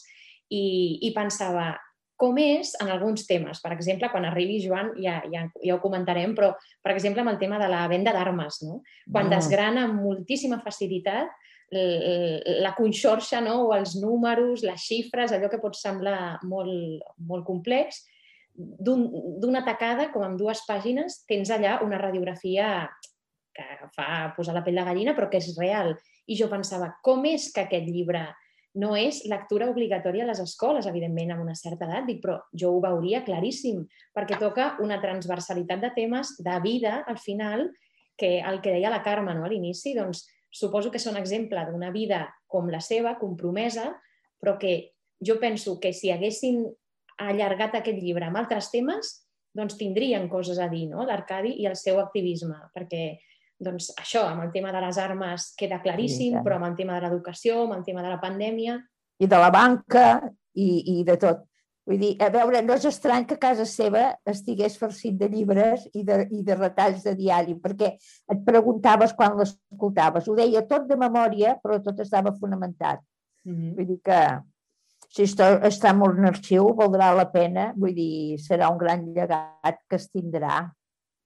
i, 0.48 1.04
i 1.04 1.12
pensava, 1.16 1.72
com 2.18 2.36
és 2.42 2.74
en 2.82 2.90
alguns 2.90 3.24
temes. 3.28 3.60
Per 3.62 3.70
exemple, 3.72 4.10
quan 4.10 4.26
arribi 4.26 4.58
Joan 4.64 4.92
ja, 4.98 5.20
ja, 5.30 5.44
ja 5.62 5.74
ho 5.76 5.80
comentarem, 5.80 6.34
però, 6.34 6.52
per 6.82 6.92
exemple, 6.96 7.22
amb 7.22 7.30
el 7.30 7.38
tema 7.38 7.60
de 7.62 7.68
la 7.70 7.84
venda 7.88 8.12
d'armes, 8.12 8.60
no? 8.66 8.80
quan 9.12 9.30
No. 9.30 9.36
desgrana 9.36 9.84
amb 9.86 10.02
moltíssima 10.02 10.58
facilitat 10.64 11.30
la 12.64 12.70
conxorxa 12.74 13.42
no? 13.44 13.66
o 13.68 13.74
els 13.76 13.94
números, 14.00 14.62
les 14.64 14.80
xifres, 14.80 15.32
allò 15.36 15.50
que 15.52 15.60
pot 15.60 15.76
semblar 15.76 16.38
molt, 16.48 17.02
molt 17.28 17.44
complex, 17.44 18.06
d'un- 18.56 19.10
d'una 19.38 19.60
tacada, 19.66 20.08
com 20.10 20.24
amb 20.24 20.38
dues 20.40 20.62
pàgines, 20.66 21.22
tens 21.28 21.50
allà 21.50 21.78
una 21.84 21.98
radiografia 22.00 22.88
que 23.54 23.66
fa 23.94 24.32
posar 24.36 24.54
la 24.54 24.64
pell 24.64 24.80
de 24.80 24.84
gallina, 24.86 25.14
però 25.14 25.28
que 25.28 25.36
és 25.42 25.52
real. 25.58 25.92
I 26.26 26.36
jo 26.40 26.48
pensava, 26.48 26.94
com 27.02 27.24
és 27.26 27.52
que 27.52 27.66
aquest 27.66 27.86
llibre 27.86 28.24
no 28.78 28.94
és 28.94 29.24
lectura 29.26 29.66
obligatòria 29.72 30.22
a 30.24 30.30
les 30.30 30.40
escoles, 30.42 30.86
evidentment, 30.86 31.32
amb 31.34 31.42
una 31.42 31.56
certa 31.58 31.86
edat, 31.88 32.06
dic, 32.06 32.20
però 32.22 32.38
jo 32.54 32.76
ho 32.76 32.80
veuria 32.84 33.24
claríssim, 33.26 33.82
perquè 34.14 34.38
toca 34.38 34.70
una 34.84 35.00
transversalitat 35.02 35.82
de 35.82 35.92
temes 35.96 36.36
de 36.44 36.58
vida, 36.62 37.00
al 37.10 37.18
final, 37.18 37.68
que 38.18 38.38
el 38.38 38.60
que 38.62 38.74
deia 38.74 38.92
la 38.92 39.02
Carme 39.02 39.34
no, 39.34 39.46
a 39.46 39.50
l'inici, 39.50 39.94
doncs, 39.98 40.26
suposo 40.50 40.92
que 40.94 41.02
són 41.02 41.18
exemple 41.18 41.64
d'una 41.68 41.90
vida 41.94 42.22
com 42.46 42.70
la 42.70 42.80
seva, 42.80 43.16
compromesa, 43.18 43.90
però 44.40 44.56
que 44.58 44.94
jo 45.18 45.38
penso 45.42 45.78
que 45.82 45.92
si 45.92 46.12
haguessin 46.14 46.62
allargat 47.18 47.80
aquest 47.80 47.98
llibre 47.98 48.28
amb 48.28 48.38
altres 48.38 48.70
temes, 48.70 49.16
doncs 49.58 49.78
tindrien 49.78 50.28
coses 50.30 50.60
a 50.62 50.68
dir, 50.70 50.86
no?, 50.90 51.02
l'Arcadi 51.06 51.56
i 51.62 51.66
el 51.66 51.76
seu 51.76 51.98
activisme, 51.98 52.60
perquè 52.74 53.18
doncs 53.58 53.90
això, 53.98 54.24
amb 54.30 54.44
el 54.46 54.52
tema 54.54 54.72
de 54.74 54.80
les 54.84 54.98
armes 55.02 55.50
queda 55.58 55.80
claríssim, 55.82 56.38
però 56.44 56.58
amb 56.58 56.70
el 56.70 56.76
tema 56.78 56.96
de 56.96 57.06
l'educació, 57.06 57.64
amb 57.64 57.78
el 57.78 57.84
tema 57.86 58.04
de 58.06 58.14
la 58.14 58.20
pandèmia... 58.22 58.78
i 59.18 59.26
de 59.26 59.38
la 59.42 59.50
banca 59.50 60.08
i, 60.54 60.98
i 60.98 61.04
de 61.06 61.16
tot. 61.18 61.40
Vull 61.88 62.02
dir, 62.02 62.10
a 62.20 62.28
veure, 62.28 62.60
no 62.62 62.74
és 62.76 62.84
estrany 62.84 63.24
que 63.26 63.38
casa 63.40 63.64
seva 63.66 64.02
estigués 64.28 64.76
farcit 64.76 65.16
de 65.16 65.30
llibres 65.32 65.86
i 65.96 66.02
de, 66.04 66.18
i 66.36 66.42
de 66.44 66.56
retalls 66.58 67.00
de 67.06 67.14
diari, 67.16 67.56
perquè 67.62 67.94
et 67.96 68.42
preguntaves 68.44 69.14
quan 69.16 69.38
l'escoltaves. 69.38 70.28
Ho 70.28 70.36
deia 70.36 70.66
tot 70.68 70.84
de 70.90 70.98
memòria, 71.00 71.56
però 71.62 71.80
tot 71.82 72.02
estava 72.04 72.34
fonamentat. 72.36 73.00
Vull 73.78 73.88
dir 73.88 73.98
que 74.04 74.20
si 75.08 75.24
esto 75.24 75.46
està 75.64 75.94
en 75.94 76.02
un 76.04 76.28
arxiu 76.28 76.68
valdrà 76.76 77.14
la 77.16 77.30
pena, 77.32 77.70
vull 77.76 77.94
dir, 77.96 78.36
serà 78.44 78.68
un 78.68 78.76
gran 78.76 79.06
llegat 79.16 79.80
que 79.88 79.96
es 79.96 80.10
tindrà. 80.12 80.66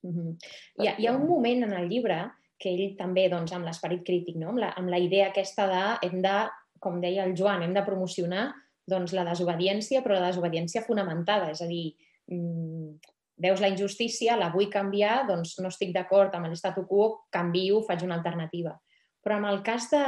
Mhm. 0.03 0.37
Hi 0.83 0.89
ha, 0.89 0.97
hi 0.99 1.07
ha 1.07 1.17
un 1.17 1.29
moment 1.29 1.65
en 1.69 1.73
el 1.79 1.89
llibre 1.91 2.25
que 2.63 2.71
ell 2.71 2.97
també, 2.99 3.29
doncs, 3.31 3.53
amb 3.55 3.67
l'esperit 3.67 4.05
crític, 4.07 4.37
no? 4.39 4.53
amb, 4.53 4.63
la, 4.63 4.73
amb 4.79 4.91
la 4.91 5.01
idea 5.03 5.31
aquesta 5.31 5.67
de, 5.71 5.83
hem 6.09 6.21
de, 6.23 6.37
com 6.83 7.01
deia 7.03 7.25
el 7.27 7.35
Joan, 7.39 7.63
hem 7.63 7.75
de 7.75 7.85
promocionar 7.87 8.51
doncs, 8.89 9.15
la 9.15 9.27
desobediència, 9.27 10.03
però 10.03 10.19
la 10.19 10.31
desobediència 10.31 10.83
fonamentada, 10.87 11.51
és 11.55 11.63
a 11.63 11.69
dir, 11.71 11.95
mm, 12.31 13.13
veus 13.43 13.63
la 13.63 13.71
injustícia, 13.73 14.37
la 14.39 14.51
vull 14.55 14.71
canviar, 14.71 15.23
doncs 15.27 15.57
no 15.63 15.71
estic 15.73 15.93
d'acord 15.95 16.35
amb 16.35 16.51
l'estatu 16.51 16.87
quo, 16.87 17.27
canvio, 17.35 17.83
faig 17.87 18.05
una 18.07 18.19
alternativa. 18.21 18.77
Però 19.23 19.39
en 19.39 19.47
el 19.51 19.63
cas 19.67 19.89
de, 19.91 20.03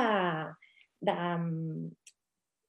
de, 1.07 1.17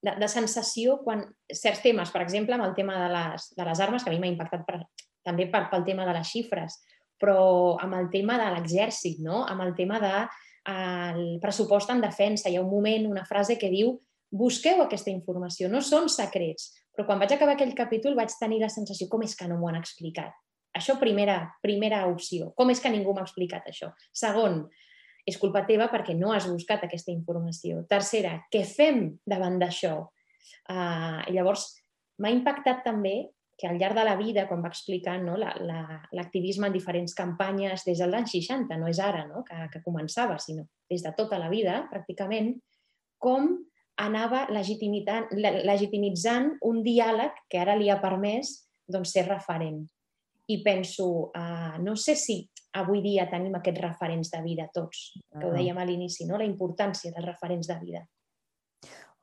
de, 0.06 0.16
de 0.22 0.30
sensació, 0.32 1.00
quan 1.04 1.26
certs 1.52 1.82
temes, 1.86 2.14
per 2.14 2.22
exemple, 2.26 2.58
amb 2.58 2.68
el 2.70 2.76
tema 2.78 2.98
de 3.02 3.10
les, 3.14 3.50
de 3.58 3.70
les 3.70 3.82
armes, 3.82 4.04
que 4.04 4.14
a 4.14 4.16
mi 4.16 4.22
m'ha 4.22 4.34
impactat 4.34 4.66
per, 4.66 4.82
també 5.26 5.50
per, 5.52 5.66
pel 5.72 5.86
tema 5.88 6.06
de 6.06 6.14
les 6.18 6.30
xifres, 6.30 6.80
però 7.22 7.76
amb 7.82 7.96
el 7.98 8.10
tema 8.14 8.38
de 8.42 8.50
l'exèrcit, 8.56 9.22
no? 9.24 9.44
amb 9.48 9.64
el 9.66 9.76
tema 9.78 10.00
de 10.04 10.14
eh, 10.22 11.38
pressupost 11.42 11.92
en 11.94 12.02
defensa. 12.04 12.50
Hi 12.50 12.58
ha 12.58 12.64
un 12.64 12.72
moment, 12.72 13.08
una 13.12 13.26
frase 13.26 13.60
que 13.62 13.72
diu 13.72 13.96
busqueu 14.36 14.82
aquesta 14.84 15.14
informació, 15.14 15.70
no 15.72 15.82
són 15.82 16.10
secrets. 16.12 16.74
Però 16.96 17.06
quan 17.08 17.20
vaig 17.20 17.36
acabar 17.36 17.56
aquell 17.56 17.76
capítol 17.76 18.16
vaig 18.16 18.34
tenir 18.40 18.62
la 18.62 18.72
sensació 18.72 19.08
com 19.12 19.24
és 19.26 19.36
que 19.36 19.48
no 19.52 19.60
m'ho 19.60 19.70
han 19.72 19.80
explicat. 19.80 20.36
Això 20.76 20.98
primera, 21.00 21.38
primera 21.64 22.04
opció. 22.08 22.52
Com 22.56 22.72
és 22.72 22.82
que 22.84 22.92
ningú 22.92 23.14
m'ha 23.16 23.24
explicat 23.24 23.68
això? 23.72 23.94
Segon, 24.16 24.66
és 25.26 25.40
culpa 25.42 25.64
teva 25.68 25.88
perquè 25.92 26.16
no 26.18 26.34
has 26.36 26.48
buscat 26.52 26.84
aquesta 26.86 27.14
informació. 27.14 27.84
Tercera, 27.90 28.38
què 28.52 28.64
fem 28.68 29.08
davant 29.28 29.58
d'això? 29.62 29.96
Uh, 30.70 31.24
llavors, 31.32 31.70
m'ha 32.20 32.32
impactat 32.34 32.84
també 32.86 33.16
que 33.58 33.68
al 33.68 33.78
llarg 33.80 33.96
de 33.96 34.04
la 34.04 34.16
vida, 34.20 34.48
quan 34.50 34.64
va 34.64 34.72
explicant 34.72 35.24
no, 35.24 35.38
l'activisme 35.40 36.68
la, 36.68 36.70
la, 36.70 36.74
en 36.74 36.76
diferents 36.76 37.16
campanyes 37.16 37.86
des 37.88 38.02
dels 38.02 38.18
anys 38.18 38.34
60, 38.36 38.78
no 38.80 38.90
és 38.92 39.00
ara 39.00 39.24
no, 39.30 39.46
que, 39.48 39.58
que 39.72 39.84
començava, 39.86 40.38
sinó 40.44 40.68
des 40.92 41.04
de 41.06 41.14
tota 41.16 41.40
la 41.40 41.50
vida, 41.50 41.86
pràcticament, 41.92 42.52
com 43.18 43.54
anava 44.04 44.44
legitimitzant, 44.52 45.32
legitimitzant 45.40 46.52
un 46.68 46.82
diàleg 46.84 47.46
que 47.50 47.62
ara 47.62 47.78
li 47.80 47.90
ha 47.90 48.02
permès 48.04 48.58
doncs, 48.92 49.16
ser 49.16 49.26
referent. 49.30 49.86
I 50.52 50.60
penso, 50.62 51.32
uh, 51.34 51.80
no 51.82 51.96
sé 51.98 52.14
si 52.20 52.44
avui 52.78 53.00
dia 53.02 53.26
tenim 53.32 53.56
aquests 53.58 53.82
referents 53.82 54.30
de 54.34 54.42
vida 54.44 54.68
tots, 54.74 55.16
que 55.32 55.48
ho 55.48 55.54
dèiem 55.56 55.80
a 55.80 55.86
l'inici, 55.88 56.28
no? 56.28 56.38
la 56.38 56.46
importància 56.46 57.10
dels 57.16 57.26
referents 57.26 57.72
de 57.72 57.80
vida. 57.82 58.04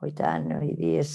Oh, 0.01 0.09
i 0.09 0.15
tant, 0.19 0.49
vull 0.57 0.75
dir, 0.75 0.97
és, 1.05 1.13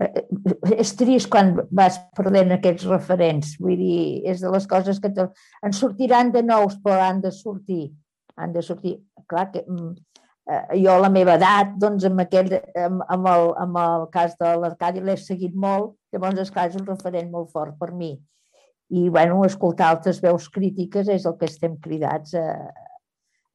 és 0.00 0.94
trist 0.98 1.28
quan 1.30 1.52
vas 1.70 1.98
perdent 2.16 2.54
aquests 2.56 2.86
referents. 2.88 3.56
Vull 3.60 3.76
dir, 3.78 4.22
és 4.28 4.40
de 4.42 4.50
les 4.52 4.66
coses 4.70 5.00
que 5.02 5.10
te... 5.14 5.28
en 5.62 5.76
sortiran 5.76 6.32
de 6.32 6.42
nous, 6.46 6.78
però 6.84 7.00
han 7.04 7.20
de 7.24 7.32
sortir. 7.34 7.92
Han 8.36 8.54
de 8.54 8.62
sortir. 8.64 8.96
Clar 9.28 9.50
que 9.52 9.62
eh, 9.62 10.80
jo 10.82 10.94
a 10.94 11.00
la 11.02 11.12
meva 11.12 11.36
edat, 11.38 11.76
doncs 11.80 12.06
amb, 12.08 12.24
aquell, 12.24 12.50
amb, 12.74 13.04
amb, 13.08 13.30
el, 13.34 13.48
amb 13.66 13.80
el 13.84 14.06
cas 14.14 14.36
de 14.40 14.54
l'Arcadi 14.58 15.04
l'he 15.04 15.16
seguit 15.20 15.54
molt, 15.54 15.96
llavors 16.12 16.40
és 16.42 16.52
clar, 16.52 16.68
és 16.70 16.78
un 16.80 16.88
referent 16.88 17.30
molt 17.30 17.52
fort 17.52 17.78
per 17.78 17.92
mi. 17.92 18.14
I 18.92 19.08
bueno, 19.08 19.40
escoltar 19.46 19.88
altres 19.88 20.20
veus 20.20 20.50
crítiques 20.52 21.08
és 21.08 21.24
el 21.28 21.38
que 21.40 21.48
estem 21.48 21.78
cridats 21.80 22.34
a, 22.36 22.46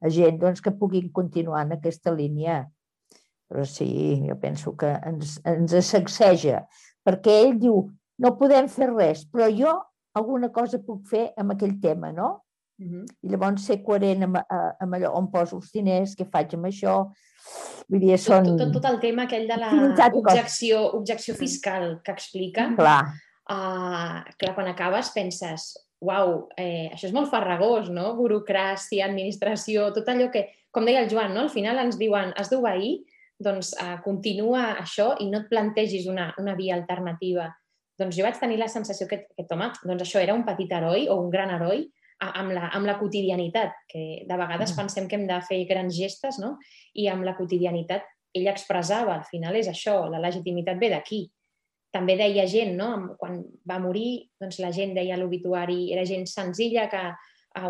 a 0.02 0.10
gent 0.14 0.40
doncs, 0.42 0.64
que 0.66 0.74
puguin 0.74 1.12
continuar 1.14 1.66
en 1.66 1.76
aquesta 1.78 2.14
línia. 2.14 2.64
Però 3.48 3.64
sí, 3.64 3.88
jo 4.28 4.36
penso 4.42 4.74
que 4.76 4.90
ens, 5.08 5.38
ens 5.48 5.76
sacseja, 5.88 6.66
perquè 7.08 7.38
ell 7.46 7.56
diu, 7.62 7.86
no 8.20 8.34
podem 8.40 8.68
fer 8.72 8.90
res, 8.92 9.24
però 9.32 9.48
jo 9.54 9.72
alguna 10.18 10.50
cosa 10.52 10.82
puc 10.84 11.06
fer 11.08 11.30
amb 11.40 11.56
aquell 11.56 11.78
tema, 11.82 12.12
no? 12.12 12.42
Uh 12.78 12.86
-huh. 12.86 13.06
I 13.24 13.30
llavors 13.30 13.66
ser 13.66 13.84
coherent 13.84 14.24
amb, 14.24 14.38
amb 14.80 14.94
allò 14.94 15.14
on 15.16 15.32
poso 15.32 15.56
els 15.58 15.72
diners, 15.72 16.16
què 16.16 16.28
faig 16.30 16.54
amb 16.54 16.66
això... 16.66 17.12
Vull 17.90 18.00
dir, 18.00 18.18
són... 18.18 18.44
Tot, 18.44 18.58
tot, 18.58 18.74
tot 18.74 18.86
el 18.86 19.00
tema 19.00 19.24
aquell 19.24 19.48
de 19.48 19.56
l'objecció 19.56 20.92
objecció 20.94 21.34
fiscal 21.36 22.02
que 22.04 22.12
explica. 22.12 22.74
Clar. 22.76 23.06
Uh, 23.50 24.28
clar, 24.38 24.54
quan 24.56 24.68
acabes 24.68 25.10
penses, 25.16 25.74
uau, 26.00 26.50
eh, 26.58 26.90
això 26.92 27.08
és 27.08 27.14
molt 27.14 27.30
farragós, 27.32 27.90
no? 27.90 28.14
Burocràcia, 28.18 29.06
administració, 29.06 29.94
tot 29.94 30.08
allò 30.08 30.30
que, 30.32 30.50
com 30.72 30.86
deia 30.86 31.00
el 31.02 31.10
Joan, 31.10 31.34
no? 31.34 31.42
al 31.48 31.50
final 31.50 31.80
ens 31.80 31.98
diuen, 31.98 32.34
has 32.36 32.50
d'obeir, 32.50 33.07
doncs 33.40 33.74
uh, 33.78 33.98
continua 34.04 34.74
això 34.82 35.12
i 35.22 35.30
no 35.30 35.44
et 35.44 35.50
plantegis 35.52 36.08
una, 36.10 36.32
una 36.42 36.56
via 36.58 36.76
alternativa. 36.76 37.52
Doncs 37.98 38.18
jo 38.18 38.26
vaig 38.26 38.38
tenir 38.42 38.60
la 38.62 38.70
sensació 38.70 39.08
que, 39.10 39.24
que 39.34 39.46
home, 39.54 39.72
doncs 39.84 40.06
això 40.06 40.22
era 40.22 40.36
un 40.38 40.46
petit 40.46 40.72
heroi 40.74 41.08
o 41.10 41.18
un 41.22 41.32
gran 41.34 41.54
heroi 41.54 41.88
amb 42.20 42.54
la, 42.54 42.70
amb 42.74 42.88
la 42.90 42.98
quotidianitat, 42.98 43.74
que 43.90 44.04
de 44.26 44.38
vegades 44.38 44.74
pensem 44.78 45.08
que 45.10 45.18
hem 45.20 45.28
de 45.30 45.38
fer 45.46 45.64
grans 45.70 45.94
gestes, 45.94 46.40
no? 46.42 46.56
I 46.98 47.08
amb 47.14 47.26
la 47.26 47.36
quotidianitat 47.38 48.06
ell 48.38 48.50
expressava, 48.50 49.16
al 49.16 49.26
final 49.30 49.58
és 49.58 49.70
això, 49.70 50.06
la 50.12 50.22
legitimitat 50.22 50.80
ve 50.82 50.92
d'aquí. 50.94 51.24
També 51.94 52.18
deia 52.20 52.46
gent, 52.50 52.76
no? 52.78 53.16
quan 53.18 53.40
va 53.70 53.80
morir, 53.82 54.28
doncs 54.42 54.60
la 54.62 54.74
gent 54.76 54.94
deia 54.98 55.18
l'obituari, 55.18 55.94
era 55.94 56.04
gent 56.06 56.28
senzilla, 56.30 56.88
que 56.92 57.02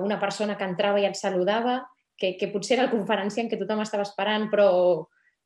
una 0.02 0.18
persona 0.20 0.58
que 0.58 0.68
entrava 0.68 1.00
i 1.00 1.06
et 1.08 1.16
saludava, 1.16 1.80
que, 2.18 2.34
que 2.40 2.50
potser 2.52 2.76
era 2.76 2.88
el 2.88 2.92
conferenciant 2.92 3.48
que 3.48 3.60
tothom 3.60 3.84
estava 3.84 4.04
esperant, 4.08 4.50
però 4.52 4.68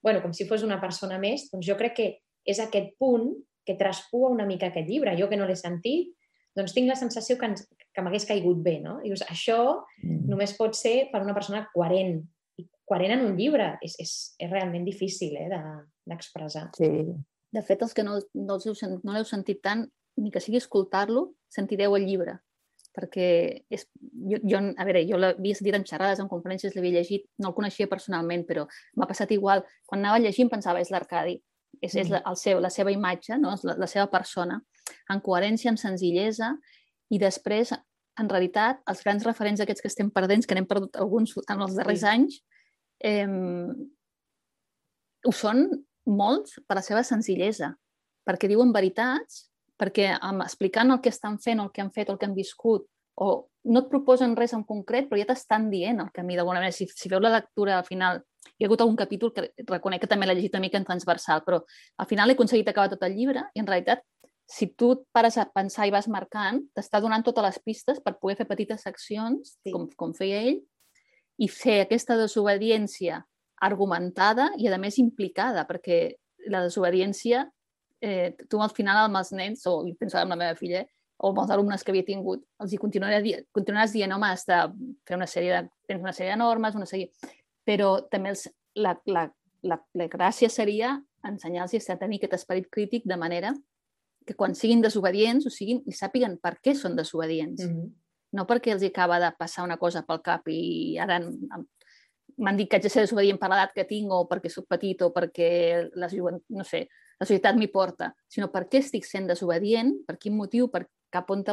bueno, 0.03 0.21
com 0.23 0.33
si 0.33 0.47
fos 0.49 0.65
una 0.65 0.79
persona 0.81 1.19
més, 1.21 1.47
doncs 1.51 1.67
jo 1.67 1.77
crec 1.79 1.95
que 1.97 2.09
és 2.47 2.59
aquest 2.59 2.95
punt 3.01 3.31
que 3.65 3.77
traspua 3.77 4.31
una 4.33 4.47
mica 4.49 4.71
aquest 4.71 4.89
llibre. 4.89 5.13
Jo 5.19 5.29
que 5.29 5.37
no 5.37 5.47
l'he 5.47 5.57
sentit, 5.59 6.11
doncs 6.57 6.73
tinc 6.75 6.89
la 6.89 6.97
sensació 6.99 7.37
que, 7.39 7.51
ens, 7.51 7.65
que 7.93 8.03
m'hagués 8.03 8.27
caigut 8.27 8.61
bé, 8.65 8.79
no? 8.83 8.97
I 9.05 9.11
dius, 9.11 9.23
això 9.29 9.61
mm. 10.01 10.27
només 10.31 10.57
pot 10.57 10.75
ser 10.77 11.11
per 11.13 11.21
una 11.23 11.37
persona 11.37 11.63
coherent. 11.73 12.19
I 12.59 12.67
coherent 12.89 13.19
en 13.19 13.25
un 13.29 13.37
llibre 13.37 13.75
és, 13.85 13.95
és, 14.01 14.15
és 14.41 14.51
realment 14.51 14.85
difícil 14.87 15.37
eh, 15.39 15.49
d'expressar. 16.09 16.69
De, 16.77 16.89
sí. 16.89 17.17
De 17.51 17.63
fet, 17.67 17.83
els 17.85 17.93
que 17.93 18.03
no, 18.07 18.17
no, 18.35 18.57
no 18.57 19.13
l'heu 19.13 19.27
sentit 19.27 19.61
tant, 19.63 19.85
ni 20.19 20.31
que 20.33 20.41
sigui 20.43 20.59
escoltar-lo, 20.59 21.29
sentireu 21.51 21.95
el 21.95 22.07
llibre 22.09 22.39
perquè 22.95 23.27
és, 23.71 23.85
jo, 24.01 24.39
jo, 24.43 24.59
a 24.59 24.85
veure, 24.87 25.03
jo 25.07 25.19
l'havia 25.19 25.57
sentit 25.57 25.77
en 25.77 25.85
xerrades, 25.87 26.19
en 26.19 26.29
conferències, 26.31 26.75
l'havia 26.75 26.99
llegit, 26.99 27.27
no 27.39 27.51
el 27.51 27.55
coneixia 27.55 27.87
personalment, 27.91 28.43
però 28.47 28.65
m'ha 28.99 29.07
passat 29.09 29.31
igual. 29.31 29.63
Quan 29.87 30.03
anava 30.03 30.19
llegint 30.23 30.51
pensava, 30.51 30.81
és 30.83 30.91
l'Arcadi, 30.91 31.37
és, 31.79 31.95
és 31.95 32.11
la, 32.11 32.21
el 32.27 32.37
seu, 32.39 32.59
la 32.63 32.71
seva 32.73 32.91
imatge, 32.91 33.37
no? 33.39 33.55
la, 33.67 33.77
la 33.79 33.89
seva 33.89 34.09
persona, 34.11 34.59
en 35.13 35.23
coherència, 35.23 35.71
en 35.71 35.79
senzillesa, 35.79 36.51
i 37.11 37.19
després, 37.21 37.71
en 38.19 38.29
realitat, 38.31 38.81
els 38.91 39.03
grans 39.05 39.23
referents 39.27 39.63
aquests 39.63 39.83
que 39.83 39.91
estem 39.91 40.11
perdent, 40.13 40.43
que 40.47 40.57
n'hem 40.57 40.67
perdut 40.67 40.99
alguns 40.99 41.37
en 41.47 41.63
els 41.63 41.77
darrers 41.79 42.03
sí. 42.03 42.11
anys, 42.11 42.41
eh, 43.07 43.27
ho 45.27 45.33
són 45.35 45.67
molts 46.09 46.57
per 46.67 46.79
la 46.79 46.85
seva 46.85 47.03
senzillesa, 47.07 47.71
perquè 48.27 48.49
diuen 48.51 48.73
veritats, 48.75 49.50
perquè 49.81 50.11
amb, 50.13 50.45
explicant 50.45 50.93
el 50.93 51.01
que 51.01 51.09
estan 51.09 51.39
fent, 51.41 51.61
el 51.63 51.71
que 51.73 51.81
han 51.81 51.91
fet, 51.93 52.11
el 52.13 52.19
que 52.21 52.29
han 52.29 52.37
viscut, 52.37 52.85
o 53.21 53.31
no 53.65 53.83
et 53.83 53.89
proposen 53.89 54.35
res 54.37 54.53
en 54.57 54.63
concret, 54.65 55.07
però 55.09 55.19
ja 55.19 55.27
t'estan 55.29 55.69
dient 55.73 55.99
el 56.01 56.11
camí 56.13 56.37
d'alguna 56.37 56.61
manera. 56.61 56.73
Si, 56.73 56.87
si 56.89 57.09
veu 57.09 57.21
la 57.21 57.33
lectura 57.33 57.77
al 57.79 57.85
final, 57.85 58.21
hi 58.57 58.65
ha 58.65 58.69
hagut 58.69 58.81
algun 58.81 58.97
capítol 58.97 59.33
que 59.35 59.49
reconec 59.67 60.01
que 60.03 60.09
també 60.09 60.25
l'he 60.25 60.37
llegit 60.37 60.55
una 60.55 60.63
mica 60.63 60.79
en 60.79 60.87
transversal, 60.87 61.43
però 61.45 61.61
al 61.61 62.09
final 62.09 62.29
he 62.29 62.37
aconseguit 62.37 62.69
acabar 62.71 62.89
tot 62.93 63.05
el 63.05 63.17
llibre 63.17 63.43
i 63.53 63.61
en 63.61 63.69
realitat 63.69 64.01
si 64.51 64.67
tu 64.75 64.91
et 64.97 65.03
pares 65.15 65.37
a 65.39 65.45
pensar 65.47 65.85
i 65.87 65.93
vas 65.93 66.09
marcant, 66.11 66.59
t'està 66.75 66.99
donant 66.99 67.23
totes 67.23 67.45
les 67.45 67.59
pistes 67.63 68.01
per 68.03 68.17
poder 68.19 68.35
fer 68.41 68.47
petites 68.49 68.83
seccions, 68.83 69.55
sí. 69.61 69.71
com, 69.71 69.87
com 69.95 70.11
feia 70.17 70.41
ell, 70.49 70.59
i 71.39 71.47
fer 71.47 71.77
aquesta 71.85 72.17
desobediència 72.19 73.21
argumentada 73.63 74.49
i, 74.59 74.67
a 74.67 74.79
més, 74.81 74.97
implicada, 74.99 75.63
perquè 75.69 76.01
la 76.51 76.65
desobediència, 76.65 77.45
eh, 78.01 78.33
tu 78.49 78.61
al 78.61 78.73
final 78.75 79.05
amb 79.05 79.21
els 79.21 79.31
nens, 79.37 79.65
o 79.69 79.81
pensava 79.99 80.25
amb 80.25 80.35
la 80.35 80.41
meva 80.43 80.57
filla, 80.59 80.83
o 81.21 81.29
amb 81.29 81.43
els 81.43 81.53
alumnes 81.53 81.83
que 81.85 81.93
havia 81.93 82.07
tingut, 82.07 82.43
els 82.63 82.73
hi 82.73 82.79
continuaràs, 82.81 83.23
di 83.23 83.35
continuaràs 83.53 83.93
dient, 83.93 84.15
home, 84.15 84.31
has 84.33 84.45
de 84.49 84.57
fer 85.07 85.19
una 85.19 85.29
sèrie 85.29 85.53
de, 85.53 85.69
tens 85.87 86.01
una 86.01 86.15
sèrie 86.17 86.33
de 86.33 86.41
normes, 86.41 86.75
una 86.75 86.89
sèrie... 86.89 87.11
Però 87.61 87.91
també 88.09 88.31
els, 88.31 88.47
la, 88.73 88.95
la, 89.05 89.27
la, 89.69 89.77
la 89.93 90.07
gràcia 90.09 90.49
seria 90.49 90.95
ensenyar-los 91.29 91.89
a 91.93 91.97
tenir 92.01 92.17
aquest 92.17 92.39
esperit 92.39 92.71
crític 92.73 93.05
de 93.05 93.17
manera 93.21 93.51
que 94.25 94.33
quan 94.37 94.55
siguin 94.57 94.81
desobedients 94.81 95.45
o 95.45 95.51
siguin, 95.53 95.83
i 95.85 95.93
sàpiguen 95.93 96.39
per 96.41 96.55
què 96.63 96.73
són 96.77 96.97
desobedients. 96.97 97.61
Mm 97.65 97.75
-hmm. 97.75 97.91
No 98.33 98.47
perquè 98.47 98.71
els 98.73 98.83
acaba 98.83 99.19
de 99.19 99.31
passar 99.37 99.63
una 99.63 99.77
cosa 99.77 100.01
pel 100.07 100.21
cap 100.21 100.47
i 100.47 100.97
ara 100.97 101.19
m'han 102.37 102.57
dit 102.57 102.69
que 102.69 102.77
haig 102.77 102.83
de 102.83 102.89
ser 102.89 103.01
desobedient 103.01 103.39
per 103.39 103.49
l'edat 103.49 103.73
que 103.73 103.83
tinc 103.83 104.11
o 104.11 104.27
perquè 104.27 104.49
sóc 104.49 104.67
petit 104.67 105.01
o 105.01 105.11
perquè 105.13 105.89
la, 105.93 106.07
no 106.49 106.63
sé, 106.63 106.87
la 107.21 107.27
societat 107.27 107.57
m'hi 107.57 107.69
porta, 107.69 108.09
sinó 108.25 108.49
per 108.49 108.65
què 108.69 108.81
estic 108.81 109.05
sent 109.05 109.27
desobedient, 109.29 109.93
per 110.07 110.17
quin 110.17 110.33
motiu, 110.33 110.71
per 110.73 110.87
cap 111.13 111.29
on... 111.29 111.45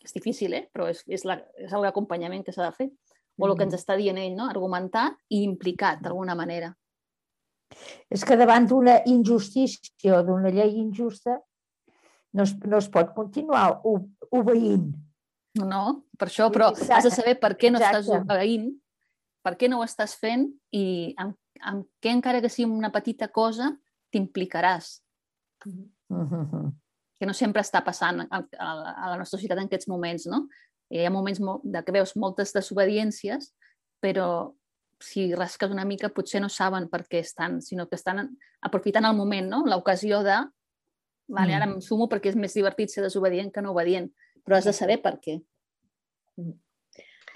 És 0.00 0.14
difícil, 0.16 0.54
eh? 0.56 0.66
però 0.72 0.86
és, 0.88 1.02
és, 1.08 1.26
la, 1.28 1.38
és 1.60 1.72
l'acompanyament 1.76 2.44
que 2.44 2.52
s'ha 2.52 2.68
de 2.68 2.76
fer. 2.76 2.86
O 3.40 3.46
el 3.46 3.52
que 3.56 3.64
ens 3.64 3.76
està 3.76 3.96
dient 3.96 4.16
ell, 4.20 4.34
no? 4.36 4.46
argumentat 4.48 5.16
i 5.32 5.42
implicat 5.44 6.00
d'alguna 6.04 6.36
manera. 6.36 6.70
És 8.12 8.24
que 8.26 8.36
davant 8.36 8.66
d'una 8.68 8.98
injustícia 9.08 10.18
o 10.18 10.22
d'una 10.26 10.52
llei 10.52 10.74
injusta 10.80 11.38
no 12.36 12.44
es, 12.44 12.54
no 12.64 12.80
es 12.80 12.88
pot 12.92 13.12
continuar 13.16 13.80
obeint. 13.84 14.90
No, 15.60 15.84
per 16.18 16.28
això, 16.28 16.48
però 16.52 16.70
has 16.72 17.06
de 17.06 17.12
saber 17.12 17.36
per 17.40 17.54
què 17.58 17.72
no 17.72 17.80
Exacte. 17.80 18.02
estàs 18.04 18.10
obeint, 18.20 18.68
per 19.44 19.56
què 19.58 19.70
no 19.70 19.80
ho 19.80 19.86
estàs 19.86 20.14
fent 20.20 20.46
i 20.76 21.14
amb, 21.18 21.36
amb 21.60 21.88
què, 22.02 22.12
encara 22.12 22.42
que 22.44 22.52
sigui 22.52 22.70
una 22.70 22.92
petita 22.94 23.30
cosa, 23.34 23.72
t'implicaràs. 24.12 25.00
Mm 25.66 25.88
-hmm. 26.10 26.72
Que 27.18 27.26
no 27.26 27.34
sempre 27.34 27.62
està 27.62 27.84
passant 27.84 28.20
a, 28.20 28.38
a, 28.58 28.68
a 29.04 29.10
la 29.10 29.16
nostra 29.16 29.38
societat 29.38 29.58
en 29.58 29.66
aquests 29.66 29.88
moments, 29.88 30.26
no? 30.26 30.48
Hi 30.90 31.04
ha 31.06 31.10
moments 31.10 31.40
de 31.62 31.82
que 31.84 31.92
veus 31.92 32.16
moltes 32.16 32.52
desobediències, 32.52 33.52
però 34.00 34.54
si 35.00 35.34
rasques 35.34 35.70
una 35.70 35.84
mica 35.84 36.08
potser 36.08 36.40
no 36.40 36.48
saben 36.48 36.88
per 36.88 37.06
què 37.08 37.20
estan, 37.20 37.60
sinó 37.62 37.88
que 37.88 37.96
estan 37.96 38.36
aprofitant 38.60 39.04
el 39.04 39.16
moment, 39.16 39.48
no? 39.48 39.64
l'ocasió 39.66 40.22
de 40.22 40.50
Vale, 41.30 41.54
ara 41.54 41.66
mm. 41.66 41.78
em 41.78 41.80
sumo 41.84 42.08
perquè 42.10 42.32
és 42.32 42.36
més 42.38 42.54
divertit 42.56 42.90
ser 42.90 43.04
desobedient 43.04 43.52
que 43.54 43.62
no 43.62 43.70
obedient, 43.70 44.08
però 44.42 44.58
has 44.58 44.66
de 44.66 44.74
saber 44.74 44.98
per 45.02 45.14
què. 45.22 45.36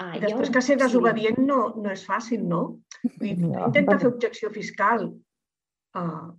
Ah, 0.02 0.16
I 0.16 0.22
després 0.24 0.50
un... 0.50 0.54
que 0.56 0.62
ser 0.66 0.76
desobedient 0.80 1.38
no, 1.38 1.60
no 1.78 1.92
és 1.92 2.02
fàcil, 2.08 2.42
no? 2.50 2.62
Vull 3.04 3.28
dir, 3.28 3.36
no. 3.44 3.68
Intenta 3.68 4.00
fer 4.02 4.10
objecció 4.10 4.50
fiscal. 4.50 5.06
Uh, 5.94 6.34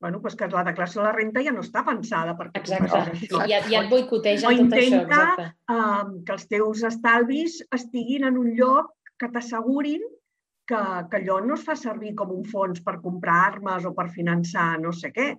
bueno, 0.00 0.22
pues 0.22 0.34
que 0.34 0.46
la 0.48 0.64
declaració 0.64 1.02
de 1.02 1.06
la 1.10 1.12
renta 1.12 1.42
ja 1.44 1.52
no 1.52 1.60
està 1.60 1.82
pensada 1.84 2.32
per 2.38 2.46
exacte. 2.56 3.02
això. 3.12 3.42
Ja, 3.50 3.58
ja 3.68 3.82
et 3.82 3.90
boicoteja 3.90 4.48
tot 4.48 4.62
intenta, 4.62 4.94
això. 4.96 5.02
Exacte. 5.04 5.48
Uh, 5.68 6.22
que 6.24 6.36
els 6.38 6.46
teus 6.48 6.84
estalvis 6.88 7.58
estiguin 7.76 8.24
en 8.30 8.38
un 8.40 8.54
lloc 8.56 8.94
que 9.20 9.28
t'assegurin 9.34 10.06
que, 10.64 10.80
que 11.10 11.20
allò 11.20 11.40
no 11.44 11.58
es 11.58 11.66
fa 11.66 11.76
servir 11.76 12.14
com 12.16 12.32
un 12.32 12.46
fons 12.48 12.80
per 12.84 12.96
comprar 13.02 13.42
armes 13.50 13.84
o 13.84 13.92
per 13.96 14.08
finançar 14.14 14.70
no 14.80 14.94
sé 14.96 15.12
què, 15.12 15.34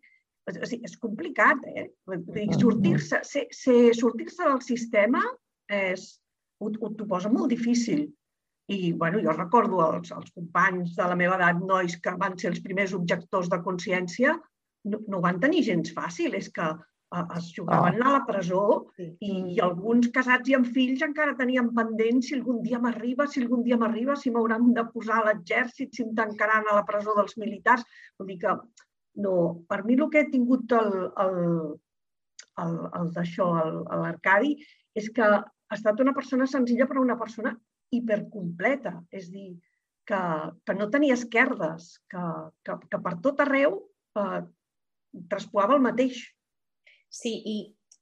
o 0.45 0.53
sigui, 0.69 0.85
és 0.85 0.97
complicat, 1.01 1.63
eh? 1.73 1.87
Sortir-se 2.59 3.23
sortir, 3.97 4.29
-se, 4.29 4.43
del 4.45 4.61
sistema 4.61 5.23
és, 5.65 6.05
ho, 6.61 6.69
ho 6.69 6.93
t'ho 6.93 7.07
posa 7.09 7.31
molt 7.33 7.49
difícil. 7.49 8.05
I 8.67 8.93
bueno, 8.93 9.19
jo 9.21 9.35
recordo 9.35 9.83
els, 9.85 10.09
els 10.15 10.31
companys 10.33 10.95
de 10.97 11.05
la 11.11 11.17
meva 11.19 11.37
edat, 11.37 11.61
nois 11.61 11.97
que 12.01 12.15
van 12.21 12.37
ser 12.41 12.49
els 12.53 12.63
primers 12.65 12.95
objectors 12.97 13.49
de 13.51 13.61
consciència, 13.65 14.33
no, 14.89 15.01
no 15.11 15.21
van 15.21 15.39
tenir 15.43 15.63
gens 15.67 15.93
fàcil, 15.93 16.33
és 16.39 16.49
que 16.53 16.73
es 17.37 17.51
jugaven 17.55 18.01
oh. 18.01 18.07
a 18.07 18.11
la 18.15 18.21
presó 18.27 18.63
i, 18.97 19.29
i 19.53 19.59
alguns 19.63 20.09
casats 20.15 20.49
i 20.49 20.55
amb 20.57 20.67
fills 20.75 21.03
encara 21.05 21.35
tenien 21.37 21.69
pendent 21.77 22.23
si 22.25 22.35
algun 22.35 22.61
dia 22.65 22.79
m'arriba, 22.81 23.27
si 23.29 23.43
algun 23.43 23.61
dia 23.63 23.77
m'arriba, 23.79 24.17
si 24.19 24.33
m'hauran 24.33 24.73
de 24.75 24.83
posar 24.91 25.21
a 25.21 25.27
l'exèrcit, 25.29 25.93
si 25.93 26.03
em 26.03 26.15
tancaran 26.17 26.67
a 26.67 26.79
la 26.79 26.85
presó 26.89 27.15
dels 27.15 27.37
militars. 27.41 27.85
Vull 28.19 28.33
dir 28.33 28.39
que 28.41 28.55
no, 29.23 29.35
per 29.69 29.83
mi 29.85 29.95
el 29.95 30.09
que 30.11 30.25
he 30.25 30.31
tingut 30.31 30.73
el, 30.75 30.91
el, 31.25 31.37
el, 32.65 32.75
el 32.99 33.13
d'això, 33.15 33.47
l'Arcadi, 34.01 34.57
és 34.95 35.07
que 35.15 35.29
ha 35.29 35.77
estat 35.77 36.01
una 36.03 36.13
persona 36.17 36.49
senzilla 36.49 36.89
però 36.89 37.05
una 37.05 37.19
persona 37.21 37.55
hipercompleta. 37.93 38.97
És 39.11 39.29
dir, 39.33 39.55
que, 40.07 40.21
que 40.65 40.75
no 40.77 40.89
tenia 40.93 41.17
esquerdes, 41.17 41.95
que, 42.11 42.25
que, 42.65 42.77
que 42.91 43.01
per 43.01 43.15
tot 43.25 43.41
arreu 43.45 43.79
eh, 44.21 44.41
traspoava 45.31 45.77
el 45.77 45.85
mateix. 45.85 46.21
Sí, 47.09 47.31
i, 47.31 47.55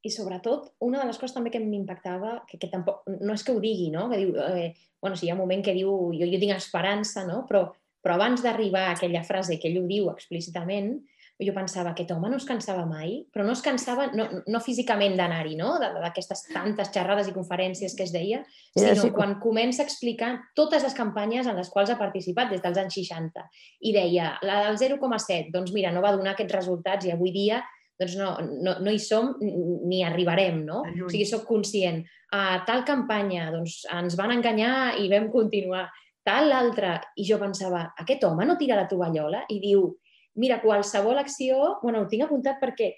i 0.03 0.11
sobretot, 0.11 0.73
una 0.83 1.01
de 1.01 1.07
les 1.09 1.19
coses 1.19 1.35
també 1.35 1.51
que 1.53 1.61
m'impactava, 1.63 2.41
que, 2.49 2.57
que 2.59 2.71
tampoc, 2.71 3.05
no 3.21 3.35
és 3.35 3.45
que 3.45 3.53
ho 3.55 3.61
digui, 3.63 3.91
no? 3.93 4.09
que 4.11 4.19
diu, 4.19 4.35
eh, 4.41 4.73
bueno, 5.03 5.15
sí, 5.19 5.27
hi 5.27 5.31
ha 5.31 5.37
un 5.37 5.43
moment 5.43 5.63
que 5.63 5.75
diu, 5.77 5.93
jo, 6.17 6.27
jo 6.27 6.41
tinc 6.41 6.57
esperança, 6.57 7.23
no? 7.29 7.43
però 7.49 7.67
però 8.03 8.17
abans 8.19 8.43
d'arribar 8.43 8.89
a 8.89 8.95
aquella 8.97 9.23
frase 9.23 9.57
que 9.59 9.69
ell 9.71 9.79
ho 9.79 9.87
diu 9.87 10.09
explícitament, 10.11 10.97
jo 11.41 11.53
pensava, 11.55 11.91
aquest 11.91 12.11
home 12.13 12.29
no 12.29 12.37
es 12.37 12.45
cansava 12.45 12.83
mai, 12.85 13.15
però 13.33 13.45
no 13.45 13.55
es 13.55 13.61
cansava, 13.65 14.05
no, 14.13 14.27
no 14.45 14.61
físicament 14.61 15.15
d'anar-hi, 15.17 15.55
no? 15.57 15.73
d'aquestes 15.81 16.45
tantes 16.51 16.91
xerrades 16.93 17.29
i 17.29 17.35
conferències 17.35 17.95
que 17.97 18.05
es 18.05 18.13
deia, 18.13 18.43
sinó 18.77 18.93
sí, 19.01 19.11
quan 19.15 19.39
comença 19.41 19.81
a 19.83 19.87
explicar 19.87 20.35
totes 20.55 20.85
les 20.85 20.97
campanyes 20.97 21.49
en 21.49 21.57
les 21.57 21.71
quals 21.73 21.89
ha 21.89 21.99
participat 21.99 22.53
des 22.53 22.61
dels 22.63 22.77
anys 22.77 22.99
60. 23.01 23.47
I 23.81 23.95
deia, 23.95 24.35
la 24.45 24.61
del 24.67 24.77
0,7, 24.77 25.49
doncs 25.53 25.73
mira, 25.73 25.91
no 25.91 26.05
va 26.05 26.13
donar 26.15 26.35
aquests 26.37 26.55
resultats 26.59 27.09
i 27.09 27.15
avui 27.15 27.33
dia 27.33 27.63
doncs 27.99 28.15
no, 28.17 28.29
no, 28.41 28.77
no 28.81 28.91
hi 28.91 28.99
som 28.99 29.33
ni 29.39 30.01
arribarem, 30.03 30.63
no? 30.65 30.81
O 30.81 31.09
sigui, 31.11 31.25
sóc 31.29 31.45
conscient. 31.47 32.01
A 32.33 32.63
tal 32.67 32.81
campanya, 32.87 33.51
doncs 33.53 33.83
ens 33.93 34.17
van 34.19 34.33
enganyar 34.33 34.97
i 35.01 35.09
vam 35.11 35.29
continuar 35.33 35.85
tal, 36.25 36.49
l'altre. 36.49 36.95
I 37.19 37.27
jo 37.27 37.37
pensava, 37.41 37.85
aquest 38.01 38.25
home 38.25 38.47
no 38.47 38.57
tira 38.59 38.79
la 38.79 38.87
tovallola? 38.89 39.43
I 39.53 39.59
diu, 39.61 39.85
mira, 40.39 40.61
qualsevol 40.61 41.19
acció, 41.21 41.79
bueno, 41.81 42.03
ho 42.03 42.09
tinc 42.11 42.25
apuntat 42.25 42.61
perquè... 42.61 42.93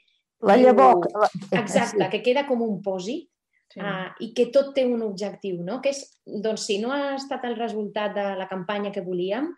La 0.45 0.57
llavor. 0.59 1.07
Exacte, 1.55 2.09
que 2.11 2.21
queda 2.21 2.45
com 2.47 2.61
un 2.61 2.81
pòsit 2.83 3.25
sí. 3.71 3.79
uh, 3.79 4.11
i 4.21 4.31
que 4.35 4.49
tot 4.53 4.73
té 4.75 4.85
un 4.87 5.03
objectiu, 5.05 5.61
no? 5.65 5.79
Que 5.81 5.93
és, 5.95 6.03
doncs, 6.25 6.67
si 6.67 6.79
no 6.81 6.93
ha 6.93 7.15
estat 7.15 7.45
el 7.47 7.57
resultat 7.59 8.15
de 8.17 8.25
la 8.39 8.49
campanya 8.51 8.91
que 8.93 9.03
volíem, 9.05 9.49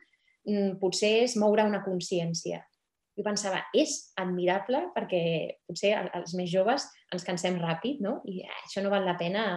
mm, 0.48 0.78
potser 0.82 1.14
és 1.26 1.38
moure 1.40 1.66
una 1.68 1.84
consciència. 1.86 2.62
Jo 3.18 3.26
pensava, 3.26 3.64
és 3.74 3.96
admirable 4.22 4.84
perquè 4.94 5.22
potser 5.66 5.96
els 6.14 6.36
més 6.38 6.52
joves 6.52 6.86
ens 7.14 7.26
cansem 7.26 7.58
ràpid, 7.58 8.04
no? 8.06 8.20
I 8.30 8.44
això 8.46 8.84
no 8.86 8.94
val 8.94 9.08
la 9.10 9.18
pena, 9.18 9.48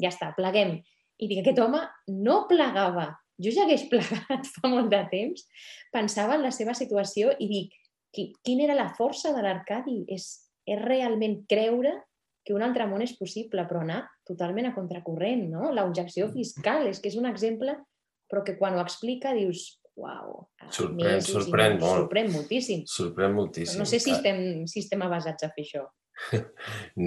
ja 0.00 0.08
està, 0.08 0.30
pleguem. 0.36 0.78
I 1.20 1.28
dic, 1.28 1.42
aquest 1.42 1.60
home 1.60 1.82
no 2.16 2.46
plegava. 2.48 3.10
Jo 3.40 3.52
ja 3.54 3.64
hagués 3.66 3.86
plegat 3.90 4.48
fa 4.56 4.70
molt 4.70 4.90
de 4.92 5.00
temps. 5.12 5.46
Pensava 5.94 6.36
en 6.36 6.44
la 6.46 6.52
seva 6.54 6.76
situació 6.76 7.34
i 7.38 7.48
dic, 7.50 7.74
quina 8.12 8.66
era 8.66 8.78
la 8.78 8.90
força 8.96 9.34
de 9.34 9.42
l'Arcadi? 9.44 10.02
És, 10.12 10.30
és 10.68 10.80
realment 10.82 11.40
creure 11.50 11.96
que 12.46 12.56
un 12.56 12.64
altre 12.64 12.86
món 12.88 13.04
és 13.04 13.12
possible, 13.18 13.66
però 13.68 13.82
anar 13.84 14.02
totalment 14.28 14.70
a 14.70 14.74
contracorrent, 14.74 15.44
no? 15.52 15.70
L'objecció 15.76 16.30
fiscal, 16.32 16.88
és 16.88 17.00
que 17.00 17.10
és 17.12 17.18
un 17.20 17.28
exemple, 17.28 17.76
però 18.30 18.42
que 18.46 18.56
quan 18.58 18.78
ho 18.78 18.82
explica 18.82 19.34
dius, 19.36 19.80
uau, 20.00 20.46
sorprèn, 20.72 21.20
sorprèn, 21.24 21.76
molt. 21.78 22.04
sorprèn 22.04 22.30
moltíssim. 22.32 22.84
Sorprèn 22.88 23.34
moltíssim. 23.36 23.76
Però 23.76 23.84
no 23.84 23.90
sé 23.90 24.00
si 24.02 24.14
estem, 24.14 24.40
si 24.70 24.84
estem 24.84 25.04
avasats 25.04 25.44
a 25.44 25.50
fer 25.52 25.66
això. 25.66 25.84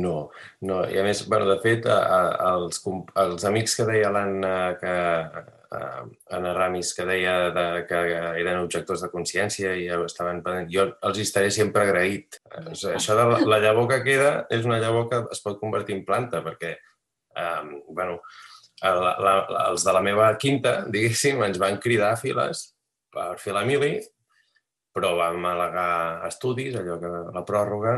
No, 0.03 0.31
no. 0.61 0.83
I 0.89 0.99
a 0.99 1.03
més, 1.05 1.23
bueno, 1.29 1.47
de 1.49 1.57
fet, 1.63 1.87
a, 1.89 1.97
a, 2.03 2.53
els, 2.57 2.81
els 3.23 3.45
amics 3.47 3.75
que 3.77 3.87
deia 3.87 4.11
l'Anna, 4.13 4.53
que, 4.79 4.93
a, 5.73 5.81
Anna 6.37 6.53
Ramis, 6.57 6.93
que 6.97 7.05
deia 7.07 7.35
de, 7.55 7.65
que 7.89 7.99
eren 8.41 8.61
objectors 8.61 9.03
de 9.05 9.11
consciència 9.13 9.73
i 9.79 9.87
estaven 10.03 10.41
jo 10.71 10.87
els 10.93 11.21
estaré 11.23 11.51
sempre 11.53 11.87
agraït. 11.87 12.39
Ja 12.79 12.95
Això 12.97 13.17
de 13.19 13.27
la, 13.31 13.41
la 13.55 13.61
llavor 13.63 13.89
que 13.91 14.01
queda 14.05 14.33
és 14.53 14.65
una 14.69 14.81
llavor 14.81 15.09
que 15.11 15.23
es 15.33 15.43
pot 15.45 15.59
convertir 15.61 15.97
en 15.97 16.05
planta, 16.07 16.43
perquè, 16.45 16.75
um, 17.39 17.77
bueno, 17.89 18.19
la, 18.83 19.13
la, 19.23 19.35
els 19.69 19.85
de 19.85 19.93
la 19.95 20.03
meva 20.03 20.31
quinta, 20.41 20.81
diguéssim, 20.91 21.41
ens 21.45 21.61
van 21.61 21.79
cridar 21.83 22.13
a 22.13 22.19
files 22.19 22.71
per 23.13 23.35
fer 23.39 23.53
la 23.55 23.63
mili 23.67 23.95
però 24.93 25.15
vam 25.17 25.45
al·legar 25.49 26.27
estudis, 26.27 26.75
allò 26.77 26.99
que 27.01 27.09
la 27.33 27.43
pròrroga, 27.47 27.95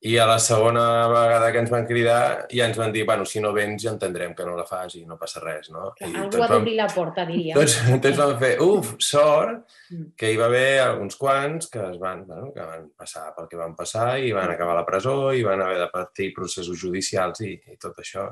i 0.00 0.18
a 0.20 0.26
la 0.28 0.38
segona 0.38 1.08
vegada 1.08 1.48
que 1.52 1.62
ens 1.64 1.70
van 1.72 1.86
cridar 1.88 2.46
ja 2.52 2.66
ens 2.68 2.76
van 2.76 2.92
dir, 2.92 3.06
bueno, 3.08 3.24
si 3.24 3.40
no 3.40 3.52
vens 3.56 3.82
ja 3.82 3.94
entendrem 3.94 4.34
que 4.36 4.44
no 4.44 4.56
la 4.56 4.66
fas 4.68 4.94
i 4.94 5.06
no 5.06 5.16
passa 5.18 5.40
res, 5.40 5.70
no? 5.72 5.94
I 6.00 6.10
algú 6.12 6.42
ha 6.44 6.50
d'obrir 6.52 6.76
la 6.76 6.86
porta, 6.92 7.24
diria. 7.26 7.56
Tots, 7.56 7.78
tots 8.04 8.20
vam 8.20 8.36
fer, 8.38 8.56
uf, 8.62 8.94
sort, 8.98 9.64
Mm. 9.86 10.16
que 10.18 10.32
hi 10.32 10.36
va 10.38 10.48
haver 10.48 10.80
alguns 10.82 11.14
quants 11.14 11.68
que 11.70 11.78
es 11.78 11.98
van, 12.02 12.24
bueno, 12.26 12.48
que 12.52 12.64
van 12.66 12.88
passar 12.98 13.28
pel 13.36 13.46
que 13.46 13.58
van 13.60 13.76
passar 13.78 14.18
i 14.18 14.32
van 14.34 14.50
acabar 14.50 14.72
a 14.74 14.80
la 14.80 14.86
presó 14.86 15.32
i 15.32 15.44
van 15.46 15.62
haver 15.62 15.78
de 15.78 15.88
patir 15.92 16.32
processos 16.34 16.80
judicials 16.80 17.40
i, 17.46 17.52
i 17.54 17.76
tot 17.78 18.00
això. 18.02 18.26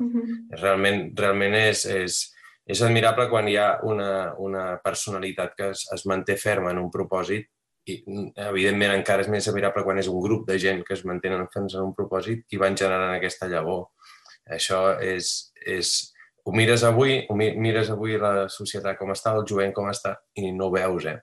Realment, 0.59 1.13
realment 1.15 1.55
és, 1.55 1.85
és, 1.87 2.19
és 2.67 2.83
admirable 2.83 3.29
quan 3.31 3.47
hi 3.49 3.55
ha 3.57 3.69
una, 3.87 4.35
una 4.43 4.65
personalitat 4.83 5.55
que 5.55 5.71
es, 5.71 5.87
es 5.95 6.07
manté 6.11 6.37
ferma 6.37 6.73
en 6.75 6.83
un 6.83 6.91
propòsit 6.91 7.47
i, 7.87 7.99
evidentment, 8.47 8.95
encara 8.95 9.25
és 9.25 9.29
més 9.33 9.47
admirable 9.51 9.85
quan 9.85 9.99
és 10.01 10.09
un 10.09 10.21
grup 10.25 10.47
de 10.49 10.59
gent 10.59 10.83
que 10.87 10.95
es 10.97 11.05
mantenen 11.05 11.47
ferms 11.53 11.77
en 11.77 11.85
un 11.91 11.95
propòsit 11.97 12.45
i 12.55 12.61
van 12.61 12.77
generant 12.77 13.15
aquesta 13.17 13.49
llavor. 13.51 13.89
Això 14.57 14.99
és, 15.01 15.31
és, 15.65 15.93
ho 16.45 16.53
mires 16.53 16.85
avui, 16.85 17.23
ho 17.29 17.37
mi- 17.37 17.55
mires 17.57 17.91
avui 17.93 18.19
la 18.21 18.49
societat 18.53 18.99
com 18.99 19.13
està, 19.13 19.35
el 19.37 19.47
jovent 19.49 19.73
com 19.77 19.89
està, 19.93 20.17
i 20.37 20.51
no 20.53 20.69
ho 20.69 20.75
veus, 20.75 21.07
eh? 21.09 21.19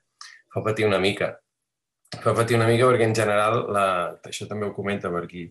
Fa 0.53 0.63
patir 0.65 0.85
una 0.85 0.99
mica. 0.99 1.33
Fa 2.21 2.33
patir 2.35 2.57
una 2.57 2.67
mica 2.67 2.89
perquè, 2.89 3.05
en 3.07 3.15
general, 3.15 3.65
la, 3.71 3.85
això 4.27 4.47
també 4.49 4.67
ho 4.67 4.73
comenta 4.75 5.09
per 5.13 5.23
aquí, 5.23 5.45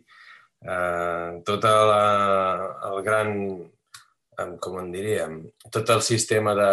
eh, 0.63 1.29
tot 1.47 1.65
la, 1.65 2.03
el 2.91 3.03
gran, 3.07 3.31
em, 4.43 4.57
com 4.63 4.79
en 4.81 4.91
diríem, 4.93 5.37
tot 5.73 5.91
el 5.95 6.03
sistema 6.07 6.55
de 6.59 6.71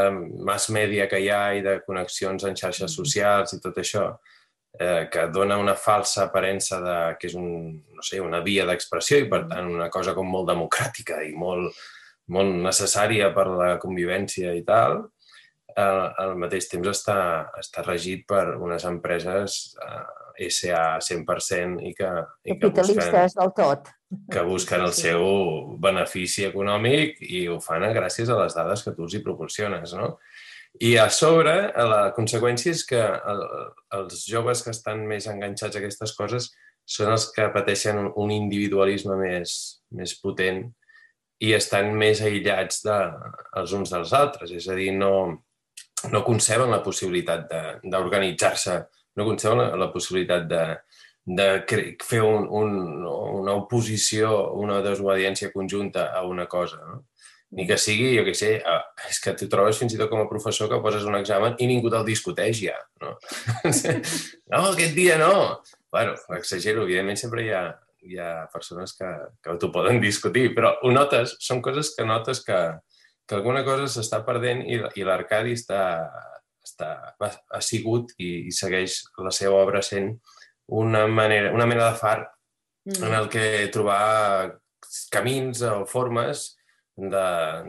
mass 0.47 0.69
media 0.73 1.07
que 1.11 1.19
hi 1.23 1.29
ha 1.33 1.43
i 1.57 1.63
de 1.65 1.79
connexions 1.85 2.47
en 2.47 2.57
xarxes 2.59 2.95
socials 2.99 3.53
i 3.55 3.61
tot 3.63 3.77
això, 3.81 4.07
eh, 4.79 5.07
que 5.11 5.27
dona 5.33 5.59
una 5.61 5.75
falsa 5.75 6.25
aparença 6.27 6.79
de 6.83 6.97
que 7.19 7.29
és 7.31 7.35
un, 7.39 7.49
no 7.97 8.05
sé, 8.05 8.21
una 8.21 8.41
via 8.45 8.65
d'expressió 8.69 9.19
i, 9.21 9.29
per 9.29 9.45
tant, 9.51 9.69
una 9.73 9.89
cosa 9.93 10.15
com 10.17 10.29
molt 10.29 10.49
democràtica 10.51 11.21
i 11.25 11.33
molt, 11.35 11.75
molt 12.33 12.59
necessària 12.63 13.31
per 13.35 13.47
la 13.51 13.71
convivència 13.81 14.53
i 14.55 14.63
tal, 14.67 15.03
al, 15.77 15.99
al 16.17 16.37
mateix 16.41 16.67
temps 16.71 16.89
està, 16.89 17.19
està 17.59 17.83
regit 17.85 18.25
per 18.29 18.57
unes 18.57 18.85
empreses 18.89 19.59
eh, 19.83 20.05
SA 20.49 20.97
100% 21.01 21.81
i 21.87 21.93
que, 21.97 22.09
i 22.45 22.55
que 22.55 22.69
busquen, 22.69 22.73
Capitalistes 22.73 23.35
del 23.39 23.53
tot. 23.57 23.89
que 24.31 24.43
busquen 24.47 24.81
el 24.85 24.93
Sí, 24.93 25.01
seu 25.09 25.23
benefici 25.83 26.45
econòmic 26.47 27.17
i 27.21 27.47
ho 27.51 27.57
fan 27.59 27.83
gràcies 27.95 28.29
a 28.29 28.37
les 28.43 28.55
dades 28.55 28.83
que 28.85 28.93
tu 28.95 29.03
els 29.03 29.15
hi 29.17 29.23
proporciones, 29.25 29.93
no? 29.97 30.17
I 30.79 30.95
a 31.01 31.07
sobre, 31.09 31.71
la 31.73 32.13
conseqüència 32.13 32.71
és 32.71 32.83
que 32.85 32.99
el, 33.01 33.41
els 33.97 34.25
joves 34.29 34.61
que 34.63 34.69
estan 34.75 35.01
més 35.09 35.25
enganxats 35.27 35.75
a 35.75 35.79
aquestes 35.81 36.13
coses 36.13 36.51
són 36.85 37.11
els 37.11 37.25
que 37.33 37.49
pateixen 37.51 37.97
un, 38.15 38.31
individualisme 38.31 39.15
més, 39.19 39.81
més 39.91 40.13
potent 40.21 40.61
i 41.43 41.51
estan 41.53 41.91
més 41.97 42.21
aïllats 42.21 42.83
de, 42.85 42.97
els 43.59 43.73
uns 43.73 43.91
dels 43.91 44.13
altres. 44.13 44.51
És 44.53 44.69
a 44.69 44.75
dir, 44.77 44.91
no, 44.93 45.11
no 46.13 46.23
conceben 46.23 46.71
la 46.71 46.83
possibilitat 46.85 47.49
de- 47.49 47.89
d'organitzar-se, 47.91 48.77
no 49.17 49.25
conceben 49.27 49.59
la, 49.59 49.71
la 49.79 49.89
possibilitat 49.93 50.47
de, 50.49 50.63
de 51.27 51.47
fer 52.07 52.21
un, 52.23 52.47
un, 52.47 53.05
una 53.41 53.57
oposició, 53.59 54.31
una 54.55 54.79
desobediència 54.85 55.51
conjunta 55.51 56.11
a 56.15 56.23
una 56.23 56.47
cosa. 56.47 56.79
No? 56.85 57.01
Ni 57.57 57.63
que 57.67 57.77
sigui, 57.79 58.11
jo 58.17 58.25
què 58.27 58.33
sé, 58.35 58.49
és 59.07 59.19
que 59.23 59.33
t'ho 59.39 59.47
trobes 59.51 59.79
fins 59.79 59.93
i 59.95 59.99
tot 59.99 60.09
com 60.11 60.19
a 60.19 60.27
professor 60.27 60.67
que 60.71 60.79
poses 60.83 61.05
un 61.07 61.15
examen 61.15 61.55
i 61.63 61.67
ningú 61.69 61.91
te'l 61.91 62.07
discuteix 62.07 62.59
ja. 62.59 62.75
No, 63.03 63.13
no 64.51 64.63
aquest 64.71 64.95
dia 64.95 65.19
no. 65.19 65.59
Bueno, 65.91 66.15
exagero, 66.35 66.83
evidentment 66.83 67.19
sempre 67.19 67.45
hi 67.45 67.53
ha, 67.55 67.63
hi 68.03 68.19
ha 68.19 68.31
persones 68.51 68.95
que, 68.99 69.11
que 69.43 69.55
t'ho 69.59 69.71
poden 69.71 70.01
discutir, 70.03 70.49
però 70.55 70.73
ho 70.83 70.91
notes, 70.95 71.37
són 71.43 71.63
coses 71.63 71.93
que 71.95 72.07
notes 72.07 72.43
que, 72.43 72.59
que 73.27 73.39
alguna 73.39 73.63
cosa 73.67 73.87
s'està 73.91 74.23
perdent 74.27 74.63
i, 74.67 74.81
i 74.99 75.07
l'Arcadi 75.07 75.55
està, 75.55 75.81
està, 76.77 76.93
ha, 77.17 77.33
ha 77.57 77.61
sigut 77.65 78.13
i, 78.21 78.47
i 78.47 78.55
segueix 78.55 79.01
la 79.17 79.33
seva 79.33 79.57
obra 79.65 79.81
sent 79.81 80.13
una, 80.77 81.07
manera, 81.09 81.51
una 81.55 81.65
mena 81.65 81.89
de 81.89 81.99
far 81.99 82.19
Mm. 82.87 83.03
en 83.03 83.13
el 83.13 83.27
que 83.27 83.67
trobar 83.67 84.59
camins 85.11 85.61
o 85.67 85.85
formes 85.85 86.53
de, 86.95 87.23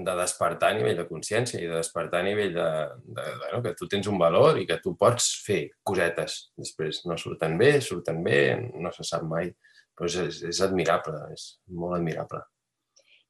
de 0.06 0.12
despertar 0.20 0.70
a 0.70 0.76
nivell 0.76 1.00
de 1.00 1.06
consciència 1.08 1.58
i 1.58 1.66
de 1.66 1.74
despertar 1.74 2.20
a 2.22 2.26
nivell 2.28 2.52
de, 2.54 2.68
de, 3.02 3.24
de 3.24 3.32
bueno, 3.40 3.58
que 3.64 3.72
tu 3.74 3.88
tens 3.90 4.06
un 4.06 4.20
valor 4.20 4.60
i 4.60 4.66
que 4.68 4.78
tu 4.84 4.94
pots 5.00 5.26
fer 5.44 5.64
cosetes. 5.82 6.38
Després 6.56 7.02
no 7.10 7.18
surten 7.18 7.58
bé, 7.58 7.72
surten 7.82 8.22
bé, 8.22 8.38
no 8.78 8.94
se 8.94 9.08
sap 9.08 9.26
mai, 9.26 9.50
però 9.98 10.06
és, 10.06 10.20
és, 10.22 10.40
és 10.54 10.62
admirable, 10.64 11.18
és 11.34 11.50
molt 11.74 11.98
admirable. 11.98 12.44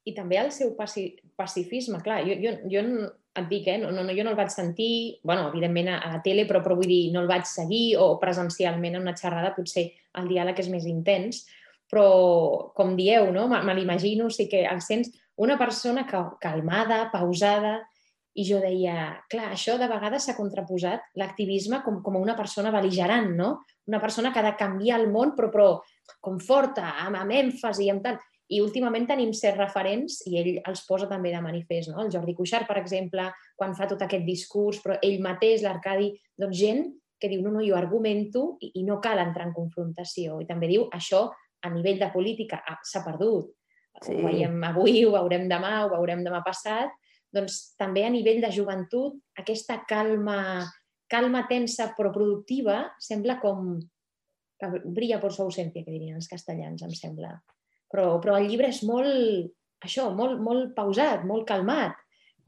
I 0.04 0.12
també 0.16 0.38
el 0.42 0.52
seu 0.52 0.76
paci 0.76 1.08
pacifisme, 1.40 2.02
clar, 2.04 2.20
jo, 2.28 2.36
jo, 2.44 2.52
jo 2.68 2.84
et 3.40 3.48
dic, 3.50 3.68
eh, 3.70 3.78
no, 3.82 3.92
no, 3.94 4.04
jo 4.14 4.24
no 4.26 4.32
el 4.34 4.38
vaig 4.38 4.50
sentir, 4.52 5.20
bueno, 5.26 5.48
evidentment 5.52 5.92
a, 5.92 6.00
a 6.06 6.12
la 6.16 6.22
tele, 6.24 6.46
però, 6.48 6.62
però 6.64 6.76
vull 6.78 6.90
dir, 6.90 7.08
no 7.14 7.22
el 7.24 7.30
vaig 7.30 7.46
seguir 7.48 7.96
o 8.02 8.10
presencialment 8.22 8.98
en 8.98 9.06
una 9.06 9.16
xerrada, 9.18 9.54
potser 9.56 9.88
el 10.18 10.28
diàleg 10.30 10.60
és 10.64 10.70
més 10.72 10.88
intens, 10.90 11.44
però, 11.88 12.08
com 12.76 12.96
dieu, 12.98 13.30
no? 13.32 13.46
me, 13.48 13.62
l'imagino, 13.74 14.28
o 14.28 14.34
sigui 14.34 14.56
que 14.56 14.66
el 14.68 14.82
sents 14.84 15.14
una 15.38 15.56
persona 15.56 16.04
que, 16.06 16.20
calmada, 16.42 17.06
pausada, 17.12 17.78
i 18.38 18.44
jo 18.46 18.60
deia, 18.62 19.24
clar, 19.30 19.52
això 19.54 19.74
de 19.78 19.88
vegades 19.90 20.28
s'ha 20.28 20.36
contraposat 20.36 21.06
l'activisme 21.18 21.80
com, 21.82 21.98
com 22.04 22.18
una 22.20 22.36
persona 22.38 22.70
beligerant, 22.74 23.32
no? 23.38 23.48
Una 23.90 23.98
persona 24.02 24.30
que 24.32 24.38
ha 24.38 24.46
de 24.46 24.56
canviar 24.58 25.00
el 25.00 25.08
món, 25.10 25.32
però, 25.34 25.50
però 25.50 25.68
com 26.22 26.38
forta, 26.42 26.92
amb, 27.02 27.18
amb 27.18 27.34
èmfasi, 27.34 27.88
amb 27.90 28.04
tal. 28.04 28.20
I 28.48 28.62
últimament 28.64 29.04
tenim 29.08 29.34
certs 29.36 29.60
referents, 29.60 30.22
i 30.28 30.38
ell 30.40 30.54
els 30.70 30.84
posa 30.88 31.08
també 31.10 31.34
de 31.34 31.42
manifest, 31.44 31.90
no? 31.92 32.00
El 32.04 32.12
Jordi 32.14 32.32
Cuixart, 32.36 32.68
per 32.68 32.78
exemple, 32.80 33.26
quan 33.58 33.74
fa 33.76 33.88
tot 33.90 34.06
aquest 34.06 34.24
discurs, 34.24 34.80
però 34.84 34.96
ell 35.04 35.18
mateix, 35.24 35.60
l'Arcadi, 35.64 36.14
doncs 36.38 36.56
gent 36.56 36.86
que 37.20 37.28
diu, 37.28 37.42
no, 37.42 37.52
no, 37.52 37.64
jo 37.66 37.76
argumento 37.76 38.44
i, 38.62 38.70
i 38.80 38.86
no 38.86 39.00
cal 39.04 39.20
entrar 39.20 39.48
en 39.48 39.54
confrontació. 39.56 40.38
I 40.40 40.46
també 40.48 40.70
diu, 40.70 40.86
això 40.94 41.26
a 41.66 41.70
nivell 41.74 41.98
de 42.00 42.08
política 42.14 42.62
ah, 42.62 42.78
s'ha 42.86 43.02
perdut. 43.04 43.50
Sí. 43.98 44.14
Ho 44.14 44.28
veiem 44.28 44.62
avui, 44.68 45.02
ho 45.04 45.12
veurem 45.16 45.48
demà, 45.50 45.82
ho 45.84 45.92
veurem 45.92 46.22
demà 46.24 46.40
passat. 46.46 46.94
Doncs 47.34 47.74
també 47.76 48.06
a 48.06 48.12
nivell 48.14 48.40
de 48.40 48.52
joventut, 48.54 49.18
aquesta 49.36 49.82
calma, 49.88 50.64
calma 51.10 51.44
tensa 51.50 51.90
però 51.98 52.14
productiva 52.14 52.80
sembla 53.02 53.36
com 53.42 53.74
que 54.58 54.70
brilla 54.86 55.20
per 55.22 55.30
su 55.34 55.44
ausència, 55.44 55.84
que 55.84 55.92
dirien 55.92 56.16
els 56.18 56.30
castellans, 56.30 56.82
em 56.86 56.94
sembla. 56.94 57.34
Però, 57.92 58.18
però 58.20 58.36
el 58.36 58.50
llibre 58.50 58.68
és 58.72 58.82
molt, 58.84 59.48
això, 59.84 60.10
molt, 60.14 60.40
molt 60.44 60.74
pausat, 60.76 61.24
molt 61.28 61.46
calmat, 61.48 61.96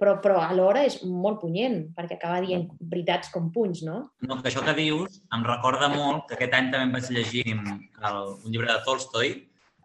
però, 0.01 0.15
però 0.25 0.41
alhora 0.41 0.83
és 0.89 0.99
molt 1.05 1.43
punyent, 1.43 1.83
perquè 1.97 2.17
acaba 2.17 2.41
dient 2.45 2.67
veritats 2.93 3.29
com 3.33 3.51
punys, 3.53 3.83
no? 3.85 3.99
No, 4.25 4.39
que 4.41 4.49
això 4.49 4.63
que 4.65 4.75
dius 4.79 5.21
em 5.37 5.45
recorda 5.45 5.91
molt 5.93 6.25
que 6.29 6.39
aquest 6.39 6.57
any 6.57 6.71
també 6.73 6.87
em 6.89 6.95
vaig 6.97 7.11
llegir 7.13 7.45
el, 7.53 8.21
un 8.33 8.49
llibre 8.49 8.71
de 8.71 8.81
Tolstoi, 8.87 9.35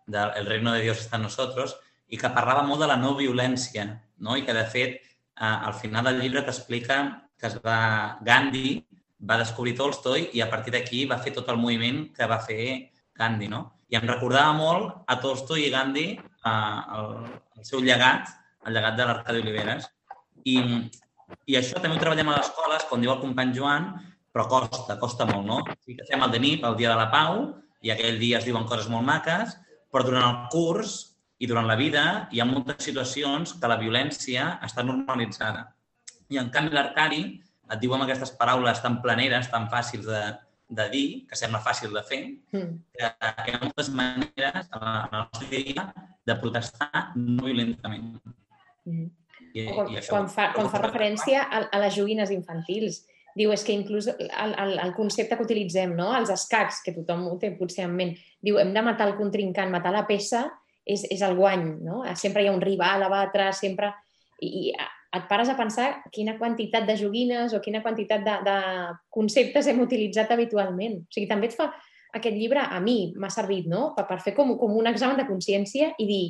de 0.08 0.24
El 0.40 0.48
reino 0.48 0.72
de 0.72 0.84
Dios 0.86 1.02
está 1.02 1.18
en 1.18 1.28
nosotros, 1.28 1.76
i 2.08 2.20
que 2.22 2.32
parlava 2.32 2.64
molt 2.64 2.84
de 2.84 2.88
la 2.88 2.98
no 3.02 3.16
violència, 3.18 3.88
no? 4.24 4.38
i 4.38 4.46
que, 4.48 4.56
de 4.56 4.66
fet, 4.72 5.00
eh, 5.02 5.46
al 5.46 5.74
final 5.76 6.08
del 6.08 6.22
llibre 6.24 6.46
t'explica 6.46 7.00
que 7.36 7.50
es 7.50 7.58
va, 7.66 8.20
Gandhi 8.24 8.78
va 9.20 9.40
descobrir 9.42 9.76
Tolstoi 9.76 10.30
i 10.38 10.44
a 10.44 10.50
partir 10.52 10.76
d'aquí 10.76 11.04
va 11.10 11.20
fer 11.20 11.34
tot 11.36 11.50
el 11.52 11.60
moviment 11.60 12.06
que 12.16 12.28
va 12.30 12.40
fer 12.40 12.68
Gandhi. 13.20 13.50
No? 13.52 13.62
I 13.92 14.00
em 14.00 14.08
recordava 14.10 14.54
molt 14.58 15.06
a 15.08 15.18
Tolstoi 15.22 15.68
i 15.68 15.74
Gandhi 15.74 16.08
eh, 16.16 16.52
el, 16.98 17.12
el 17.58 17.68
seu 17.68 17.84
llegat, 17.84 18.32
el 18.66 18.78
llegat 18.78 18.98
de 19.00 19.08
l'Arcadi 19.08 19.44
Oliveres. 19.44 19.90
I, 20.46 20.58
I 21.50 21.60
això 21.60 21.82
també 21.82 21.98
ho 21.98 22.02
treballem 22.02 22.30
a 22.32 22.40
les 22.40 22.50
escoles, 22.50 22.86
com 22.90 23.02
diu 23.02 23.14
el 23.14 23.22
company 23.22 23.54
Joan, 23.58 23.92
però 24.36 24.48
costa, 24.52 24.98
costa 25.00 25.28
molt, 25.30 25.46
no? 25.48 25.62
Sí 25.86 25.96
que 25.98 26.08
fem 26.10 26.24
el 26.26 26.34
DNIP, 26.34 26.66
el 26.68 26.76
Dia 26.80 26.92
de 26.92 27.00
la 27.00 27.08
Pau, 27.14 27.46
i 27.86 27.92
aquell 27.94 28.18
dia 28.20 28.40
es 28.42 28.48
diuen 28.48 28.66
coses 28.68 28.90
molt 28.92 29.06
maques, 29.08 29.56
però 29.94 30.04
durant 30.04 30.26
el 30.26 30.38
curs 30.52 30.96
i 31.40 31.48
durant 31.48 31.68
la 31.70 31.78
vida 31.80 32.04
hi 32.34 32.42
ha 32.42 32.48
moltes 32.50 32.84
situacions 32.88 33.54
que 33.60 33.70
la 33.70 33.78
violència 33.80 34.56
està 34.66 34.84
normalitzada. 34.84 35.68
I 36.34 36.40
en 36.42 36.50
canvi 36.52 36.76
l'Arcadi 36.76 37.22
et 37.72 37.82
diu 37.82 37.94
amb 37.96 38.06
aquestes 38.06 38.34
paraules 38.40 38.82
tan 38.82 39.00
planeres, 39.04 39.50
tan 39.54 39.70
fàcils 39.72 40.08
de, 40.10 40.22
de 40.68 40.86
dir, 40.90 41.08
que 41.30 41.36
sembla 41.38 41.60
fàcil 41.62 41.92
de 41.94 42.02
fer, 42.04 42.22
Mm. 42.52 42.80
que 42.94 43.12
hi 43.48 43.54
ha 43.54 43.60
moltes 43.62 43.90
maneres 43.90 44.70
en 44.74 44.88
el 44.88 45.10
nostre 45.12 45.48
dia 45.50 45.94
de 46.26 46.36
protestar 46.42 47.12
no 47.16 47.44
violentament. 47.44 48.16
Mm. 48.86 49.10
I, 49.56 49.66
quan, 49.74 49.92
i 49.94 49.98
això- 50.00 50.10
quan, 50.10 50.28
fa, 50.30 50.50
quan 50.54 50.70
fa 50.70 50.82
referència 50.82 51.44
a, 51.44 51.62
a 51.72 51.80
les 51.80 51.96
joguines 51.96 52.32
infantils. 52.32 53.06
Diu, 53.36 53.52
és 53.52 53.64
que 53.68 53.74
inclús 53.76 54.08
el, 54.08 54.54
el, 54.56 54.78
el 54.80 54.94
concepte 54.96 55.36
que 55.36 55.44
utilitzem, 55.44 55.92
no? 55.96 56.14
els 56.16 56.30
escacs, 56.32 56.82
que 56.86 56.94
tothom 56.96 57.26
ho 57.28 57.38
té 57.38 57.50
potser 57.58 57.84
en 57.84 57.92
ment, 57.96 58.14
diu, 58.42 58.58
hem 58.62 58.72
de 58.74 58.82
matar 58.82 59.10
el 59.10 59.18
contrincant, 59.18 59.70
matar 59.72 59.92
la 59.92 60.06
peça 60.08 60.46
és, 60.86 61.04
és 61.12 61.22
el 61.22 61.36
guany, 61.36 61.66
no? 61.84 62.04
Sempre 62.16 62.44
hi 62.44 62.48
ha 62.48 62.54
un 62.56 62.62
rival 62.64 63.04
a 63.04 63.10
batre, 63.12 63.52
sempre... 63.54 63.94
I, 64.40 64.48
i 64.70 64.74
et 65.16 65.28
pares 65.30 65.50
a 65.50 65.58
pensar 65.58 65.90
quina 66.14 66.38
quantitat 66.40 66.86
de 66.88 66.96
joguines 67.00 67.54
o 67.56 67.62
quina 67.64 67.82
quantitat 67.84 68.24
de, 68.26 68.36
de 68.46 68.58
conceptes 69.14 69.68
hem 69.72 69.80
utilitzat 69.84 70.34
habitualment. 70.36 71.02
O 71.06 71.16
sigui, 71.16 71.30
també 71.30 71.50
et 71.52 71.58
fa 71.58 71.70
aquest 72.16 72.36
llibre, 72.36 72.64
a 72.64 72.80
mi 72.84 73.14
m'ha 73.20 73.32
servit, 73.34 73.68
no?, 73.72 73.90
per, 73.96 74.06
per 74.10 74.20
fer 74.24 74.36
com, 74.36 74.56
com 74.60 74.76
un 74.76 74.88
examen 74.92 75.20
de 75.20 75.28
consciència 75.28 75.92
i 76.00 76.08
dir, 76.10 76.26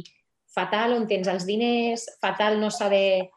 fatal 0.55 0.95
on 0.95 1.05
tens 1.09 1.27
els 1.29 1.45
diners, 1.47 2.05
fatal 2.21 2.59
no 2.61 2.71
saber 2.73 3.27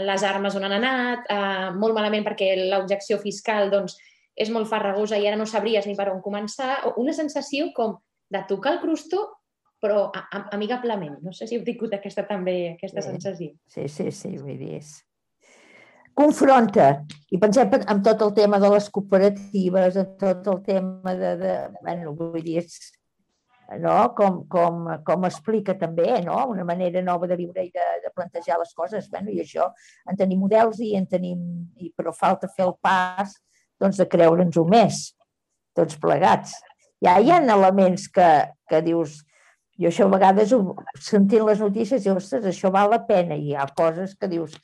les 0.00 0.24
armes 0.26 0.56
on 0.56 0.64
han 0.64 0.74
anat, 0.78 1.28
eh, 1.30 1.70
molt 1.76 1.94
malament 1.94 2.24
perquè 2.26 2.54
l'objecció 2.72 3.18
fiscal 3.22 3.70
doncs, 3.70 3.98
és 4.34 4.50
molt 4.50 4.66
farragosa 4.66 5.18
i 5.20 5.28
ara 5.28 5.38
no 5.38 5.46
sabries 5.46 5.86
ni 5.86 5.94
per 5.94 6.08
on 6.10 6.22
començar, 6.24 6.80
una 6.98 7.14
sensació 7.14 7.68
com 7.76 7.98
de 8.32 8.42
tocar 8.48 8.74
el 8.74 8.80
crustó 8.82 9.28
però 9.82 10.06
amigablement. 10.52 11.18
No 11.24 11.32
sé 11.36 11.48
si 11.48 11.58
heu 11.58 11.64
tingut 11.66 11.94
aquesta 11.96 12.24
també, 12.28 12.74
aquesta 12.74 13.02
sí. 13.02 13.10
sensació. 13.10 13.50
Sí, 13.66 13.88
sí, 13.88 14.10
sí, 14.14 14.36
vull 14.38 14.58
dir, 14.60 14.78
és... 14.80 14.94
Confronta, 16.14 17.00
i 17.34 17.40
pensem 17.42 17.72
en 17.74 18.02
tot 18.06 18.20
el 18.22 18.30
tema 18.36 18.60
de 18.62 18.68
les 18.70 18.84
cooperatives, 18.94 19.96
en 19.98 20.12
tot 20.20 20.46
el 20.52 20.60
tema 20.66 21.14
de... 21.18 21.32
de 21.40 21.54
bueno, 21.80 22.12
vull 22.14 22.38
dir, 22.38 22.60
és, 22.62 22.92
no? 23.82 23.96
com, 24.14 24.44
com, 24.50 24.84
com 25.06 25.26
explica 25.26 25.74
també, 25.80 26.06
no? 26.22 26.36
una 26.52 26.66
manera 26.68 27.02
nova 27.02 27.26
de 27.26 27.38
viure 27.40 27.64
i 27.66 27.72
de, 27.74 27.88
de 28.04 28.12
plantejar 28.14 28.60
les 28.60 28.70
coses. 28.78 29.10
Bueno, 29.10 29.32
I 29.34 29.42
això, 29.42 29.66
en 30.06 30.20
tenim 30.20 30.44
models 30.44 30.80
i 30.84 30.94
en 30.98 31.08
tenim, 31.10 31.42
i, 31.82 31.90
però 31.96 32.14
falta 32.14 32.50
fer 32.52 32.68
el 32.68 32.76
pas 32.84 33.34
doncs, 33.80 33.98
de 33.98 34.06
creure'ns-ho 34.10 34.64
més, 34.70 35.08
tots 35.74 35.98
plegats. 36.00 36.54
Ja 37.04 37.18
hi 37.20 37.32
ha 37.32 37.42
elements 37.42 38.06
que, 38.12 38.28
que 38.70 38.80
dius, 38.84 39.23
jo 39.80 39.90
això 39.90 40.06
a 40.06 40.12
vegades, 40.12 40.52
sentint 41.02 41.44
les 41.46 41.62
notícies, 41.62 42.02
dius, 42.04 42.22
ostres, 42.22 42.46
això 42.50 42.70
val 42.74 42.92
la 42.92 43.00
pena. 43.08 43.36
I 43.36 43.50
hi 43.50 43.56
ha 43.58 43.66
coses 43.76 44.14
que 44.18 44.30
dius, 44.30 44.54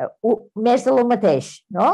uh, 0.00 0.34
més 0.56 0.84
de 0.84 0.94
lo 0.94 1.06
mateix, 1.08 1.54
no? 1.72 1.92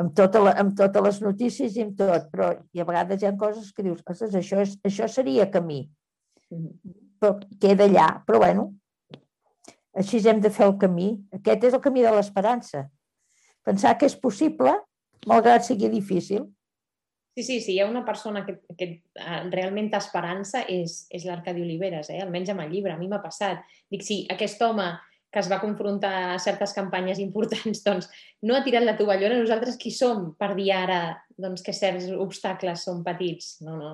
Amb, 0.00 0.12
tota 0.16 0.42
la, 0.44 0.52
amb 0.60 0.76
totes 0.76 1.04
les 1.04 1.22
notícies 1.24 1.76
i 1.76 1.84
amb 1.84 1.96
tot, 1.98 2.28
però 2.32 2.52
i 2.72 2.80
a 2.80 2.86
vegades 2.88 3.22
hi 3.22 3.28
ha 3.28 3.36
coses 3.40 3.72
que 3.76 3.84
dius, 3.84 4.04
ostres, 4.06 4.36
això, 4.36 4.60
és, 4.64 4.76
això 4.86 5.08
seria 5.08 5.48
camí. 5.52 5.82
Però 7.20 7.34
queda 7.60 7.88
allà, 7.88 8.06
però 8.26 8.40
bueno, 8.44 8.70
així 9.96 10.20
hem 10.28 10.40
de 10.40 10.52
fer 10.54 10.68
el 10.68 10.78
camí. 10.80 11.10
Aquest 11.36 11.66
és 11.68 11.76
el 11.76 11.84
camí 11.84 12.04
de 12.04 12.12
l'esperança. 12.14 12.86
Pensar 13.66 13.96
que 13.98 14.08
és 14.08 14.16
possible, 14.16 14.72
malgrat 15.28 15.66
sigui 15.66 15.90
difícil. 15.92 16.46
Sí, 17.36 17.44
sí, 17.46 17.60
sí, 17.62 17.74
hi 17.76 17.80
ha 17.80 17.86
una 17.86 18.04
persona 18.04 18.42
que, 18.46 18.56
que 18.76 18.88
eh, 18.90 19.42
realment 19.52 19.90
té 19.92 20.00
esperança 20.00 20.64
és, 20.68 21.04
és 21.14 21.24
l'Arcadi 21.28 21.62
Oliveres, 21.62 22.10
eh? 22.10 22.18
almenys 22.24 22.50
amb 22.50 22.64
el 22.64 22.74
llibre, 22.74 22.96
a 22.96 22.98
mi 22.98 23.06
m'ha 23.08 23.22
passat. 23.22 23.62
Dic, 23.90 24.02
sí, 24.06 24.24
aquest 24.34 24.60
home 24.66 24.88
que 25.30 25.38
es 25.38 25.48
va 25.50 25.60
confrontar 25.62 26.12
a 26.32 26.38
certes 26.42 26.74
campanyes 26.74 27.20
importants, 27.22 27.82
doncs 27.86 28.10
no 28.42 28.56
ha 28.56 28.64
tirat 28.66 28.84
la 28.84 28.96
tovallona, 28.98 29.38
nosaltres 29.38 29.78
qui 29.78 29.94
som 29.94 30.32
per 30.38 30.52
dir 30.58 30.72
ara 30.74 31.00
doncs, 31.38 31.62
que 31.62 31.74
certs 31.76 32.10
obstacles 32.18 32.86
són 32.88 33.04
petits? 33.06 33.58
No, 33.64 33.78
no. 33.78 33.92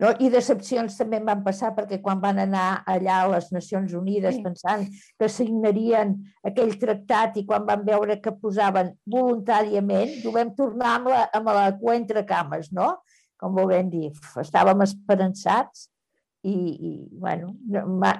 No? 0.00 0.10
I 0.16 0.30
decepcions 0.32 0.96
també 0.96 1.18
em 1.20 1.28
van 1.28 1.42
passar 1.44 1.74
perquè 1.76 1.98
quan 2.00 2.22
van 2.22 2.40
anar 2.40 2.80
allà 2.88 3.18
a 3.20 3.28
les 3.34 3.50
Nacions 3.52 3.92
Unides 3.98 4.38
sí. 4.38 4.42
pensant 4.46 4.86
que 5.20 5.28
signarien 5.28 6.14
aquell 6.46 6.72
tractat 6.80 7.36
i 7.36 7.44
quan 7.48 7.66
van 7.68 7.84
veure 7.84 8.16
que 8.24 8.32
posaven 8.32 8.94
voluntàriament, 9.04 10.22
ho 10.24 10.32
vam 10.32 10.54
tornar 10.56 10.94
amb 10.96 11.10
la, 11.12 11.22
amb 11.36 11.52
la 11.52 11.68
cua 11.76 11.98
entre 12.00 12.24
cames, 12.28 12.72
no? 12.72 12.94
Com 13.40 13.56
volem 13.56 13.88
dir, 13.92 14.10
estàvem 14.40 14.84
esperançats 14.84 15.88
i, 16.48 16.52
i 16.52 16.92
bueno, 17.20 17.52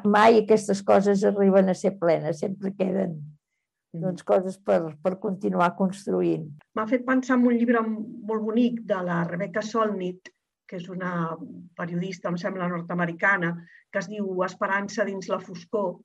mai 0.04 0.40
aquestes 0.42 0.82
coses 0.84 1.24
arriben 1.24 1.72
a 1.72 1.76
ser 1.76 1.94
plenes, 2.00 2.42
sempre 2.44 2.74
queden 2.76 3.14
mm. 3.16 4.02
doncs, 4.02 4.24
coses 4.28 4.58
per, 4.60 4.82
per 5.00 5.16
continuar 5.22 5.72
construint. 5.78 6.44
M'ha 6.76 6.86
fet 6.90 7.06
pensar 7.08 7.38
en 7.38 7.48
un 7.48 7.56
llibre 7.56 7.80
molt 7.86 8.44
bonic 8.44 8.82
de 8.88 9.00
la 9.06 9.22
Rebecca 9.28 9.64
Solnit, 9.64 10.28
que 10.70 10.78
és 10.78 10.86
una 10.92 11.34
periodista, 11.78 12.30
em 12.30 12.38
sembla, 12.38 12.68
nord-americana, 12.70 13.56
que 13.90 13.98
es 13.98 14.08
diu 14.10 14.44
Esperança 14.46 15.06
dins 15.08 15.26
la 15.32 15.40
foscor, 15.42 15.96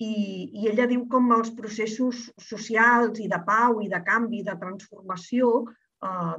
i, 0.00 0.12
i 0.56 0.68
ella 0.70 0.86
diu 0.88 1.02
com 1.12 1.28
els 1.36 1.50
processos 1.56 2.22
socials 2.40 3.20
i 3.20 3.28
de 3.28 3.40
pau 3.44 3.82
i 3.84 3.90
de 3.92 4.00
canvi, 4.06 4.40
de 4.46 4.54
transformació, 4.62 5.50
eh, 6.08 6.38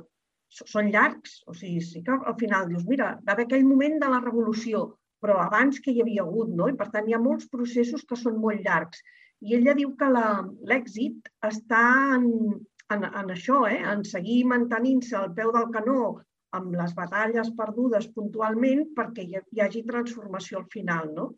són 0.62 0.90
llargs. 0.96 1.38
O 1.48 1.54
sigui, 1.58 1.84
sí 1.86 2.02
que 2.08 2.18
al 2.18 2.38
final 2.40 2.68
dius, 2.72 2.88
mira, 2.90 3.14
va 3.28 3.36
haver 3.36 3.46
aquell 3.48 3.68
moment 3.68 4.00
de 4.02 4.10
la 4.10 4.24
revolució, 4.26 4.88
però 5.22 5.38
abans 5.44 5.78
que 5.84 5.94
hi 5.94 6.02
havia 6.02 6.26
hagut, 6.26 6.50
no? 6.58 6.68
I 6.72 6.78
per 6.80 6.90
tant 6.96 7.08
hi 7.08 7.14
ha 7.14 7.22
molts 7.22 7.48
processos 7.54 8.08
que 8.10 8.18
són 8.18 8.42
molt 8.42 8.66
llargs. 8.66 9.06
I 9.46 9.56
ella 9.60 9.78
diu 9.78 9.94
que 9.98 10.10
l'èxit 10.10 11.30
està 11.46 11.86
en, 12.18 12.28
en, 12.94 13.06
en 13.06 13.32
això, 13.38 13.62
eh? 13.70 13.80
en 13.94 14.04
seguir 14.06 14.42
mantenint-se 14.50 15.16
al 15.18 15.32
peu 15.38 15.54
del 15.54 15.70
canó 15.78 16.02
amb 16.58 16.74
les 16.80 16.94
batalles 16.98 17.52
perdudes 17.58 18.10
puntualment 18.16 18.84
perquè 18.98 19.26
hi, 19.26 19.40
hi 19.56 19.64
hagi 19.64 19.84
transformació 19.88 20.62
al 20.62 20.68
final, 20.74 21.14
no? 21.16 21.30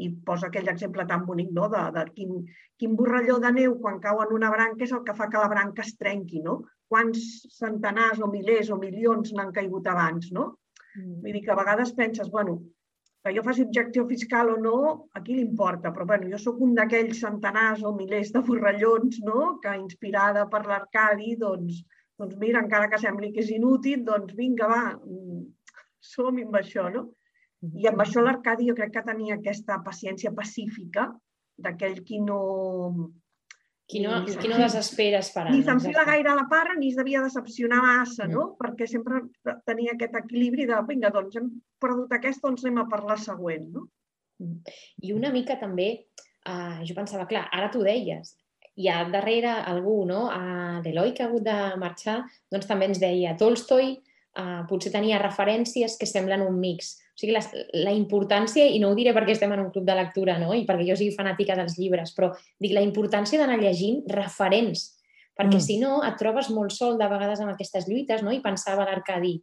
I 0.00 0.08
posa 0.26 0.48
aquell 0.48 0.68
exemple 0.72 1.04
tan 1.08 1.26
bonic 1.28 1.50
no? 1.56 1.68
de, 1.72 1.80
de 1.96 2.04
quin, 2.16 2.36
quin 2.80 2.96
borralló 2.96 3.36
de 3.42 3.50
neu 3.56 3.76
quan 3.82 3.98
cau 4.04 4.22
en 4.24 4.32
una 4.36 4.50
branca 4.52 4.86
és 4.86 4.94
el 4.96 5.04
que 5.04 5.16
fa 5.16 5.28
que 5.32 5.42
la 5.42 5.50
branca 5.52 5.84
es 5.84 5.92
trenqui, 6.00 6.40
no? 6.44 6.60
Quants 6.92 7.26
centenars 7.56 8.22
o 8.24 8.30
milers 8.32 8.72
o 8.72 8.78
milions 8.80 9.34
n'han 9.36 9.52
caigut 9.56 9.88
abans, 9.92 10.30
no? 10.36 10.46
Mm. 10.96 11.20
Vull 11.24 11.36
dir 11.36 11.44
que 11.44 11.52
a 11.54 11.58
vegades 11.60 11.92
penses, 11.98 12.32
bueno, 12.32 12.58
que 13.22 13.34
jo 13.36 13.42
faci 13.44 13.64
objectiu 13.66 14.06
fiscal 14.08 14.50
o 14.54 14.56
no, 14.56 14.76
a 15.12 15.20
qui 15.24 15.36
li 15.36 15.44
importa? 15.44 15.92
Però 15.92 16.06
bueno, 16.08 16.28
jo 16.32 16.38
sóc 16.40 16.60
un 16.64 16.72
d'aquells 16.76 17.20
centenars 17.20 17.84
o 17.84 17.92
milers 17.96 18.32
de 18.36 18.40
borrallons 18.46 19.20
no? 19.26 19.58
que, 19.62 19.74
inspirada 19.76 20.46
per 20.52 20.64
l'Arcadi, 20.66 21.34
doncs, 21.40 21.82
doncs 22.20 22.36
mira, 22.40 22.60
encara 22.60 22.90
que 22.92 23.00
sembli 23.00 23.32
que 23.32 23.40
és 23.44 23.50
inútil, 23.54 24.04
doncs 24.04 24.34
vinga, 24.36 24.68
va, 24.68 24.82
mm, 24.98 25.40
som 26.12 26.36
amb 26.42 26.60
això, 26.60 26.88
no? 26.92 27.08
I 27.60 27.88
amb 27.90 28.00
això 28.00 28.22
l'Arcadi 28.24 28.70
jo 28.70 28.76
crec 28.76 28.94
que 28.94 29.06
tenia 29.06 29.36
aquesta 29.36 29.80
paciència 29.84 30.32
pacífica 30.36 31.10
d'aquell 31.60 32.00
qui 32.06 32.20
no... 32.24 32.38
Qui 33.90 33.98
no, 34.04 34.20
qui 34.24 34.46
no 34.46 34.58
desespera 34.60 35.18
esperant. 35.18 35.50
Ni 35.50 35.64
s'enfila 35.66 36.04
gaire 36.06 36.30
a 36.30 36.36
la 36.38 36.44
parra 36.48 36.76
ni 36.78 36.92
es 36.92 36.98
devia 36.98 37.24
decepcionar 37.24 37.80
massa, 37.82 38.28
no? 38.30 38.44
Mm. 38.44 38.58
Perquè 38.60 38.86
sempre 38.86 39.24
tenia 39.66 39.96
aquest 39.96 40.14
equilibri 40.20 40.68
de, 40.70 40.78
vinga, 40.86 41.10
doncs 41.10 41.40
hem 41.40 41.48
perdut 41.82 42.14
aquesta, 42.14 42.46
doncs 42.46 42.62
anem 42.64 42.84
a 42.84 42.86
per 42.92 43.00
la 43.08 43.16
següent, 43.18 43.66
no? 43.74 43.88
Mm. 44.38 44.76
I 45.08 45.12
una 45.16 45.32
mica 45.34 45.58
també, 45.58 45.88
eh, 45.98 46.78
jo 46.86 46.96
pensava, 46.96 47.26
clar, 47.32 47.48
ara 47.50 47.66
tu 47.74 47.82
deies, 47.82 48.36
hi 48.80 48.88
ha 48.88 49.02
darrere 49.12 49.52
algú, 49.68 50.04
no? 50.08 50.28
A 50.32 50.80
l'Eloi, 50.84 51.12
que 51.12 51.24
ha 51.24 51.28
hagut 51.28 51.44
de 51.44 51.58
marxar, 51.80 52.22
doncs 52.52 52.68
també 52.68 52.88
ens 52.88 53.00
deia 53.02 53.36
Tolstoi, 53.40 53.92
uh, 54.40 54.62
potser 54.70 54.92
tenia 54.94 55.20
referències 55.20 55.98
que 56.00 56.08
semblen 56.08 56.44
un 56.46 56.56
mix. 56.62 56.94
O 57.12 57.20
sigui, 57.20 57.34
la, 57.36 57.42
la 57.84 57.92
importància, 57.96 58.64
i 58.64 58.80
no 58.80 58.90
ho 58.90 58.96
diré 58.96 59.12
perquè 59.16 59.34
estem 59.36 59.52
en 59.52 59.66
un 59.66 59.70
club 59.74 59.84
de 59.88 59.96
lectura 59.98 60.38
no? 60.40 60.54
i 60.56 60.64
perquè 60.68 60.86
jo 60.88 60.96
sigui 60.96 61.16
fanàtica 61.16 61.58
dels 61.58 61.76
llibres, 61.80 62.14
però 62.16 62.30
dic 62.62 62.72
la 62.72 62.84
importància 62.86 63.40
d'anar 63.40 63.58
llegint 63.60 64.00
referents, 64.08 64.86
perquè 65.36 65.58
mm. 65.58 65.66
si 65.66 65.76
no 65.82 66.00
et 66.06 66.16
trobes 66.20 66.48
molt 66.54 66.72
sol 66.72 66.96
de 67.00 67.08
vegades 67.10 67.42
amb 67.42 67.52
aquestes 67.52 67.88
lluites, 67.90 68.24
no? 68.24 68.32
i 68.32 68.40
pensava 68.44 68.88
l'Arcadi, 68.88 69.34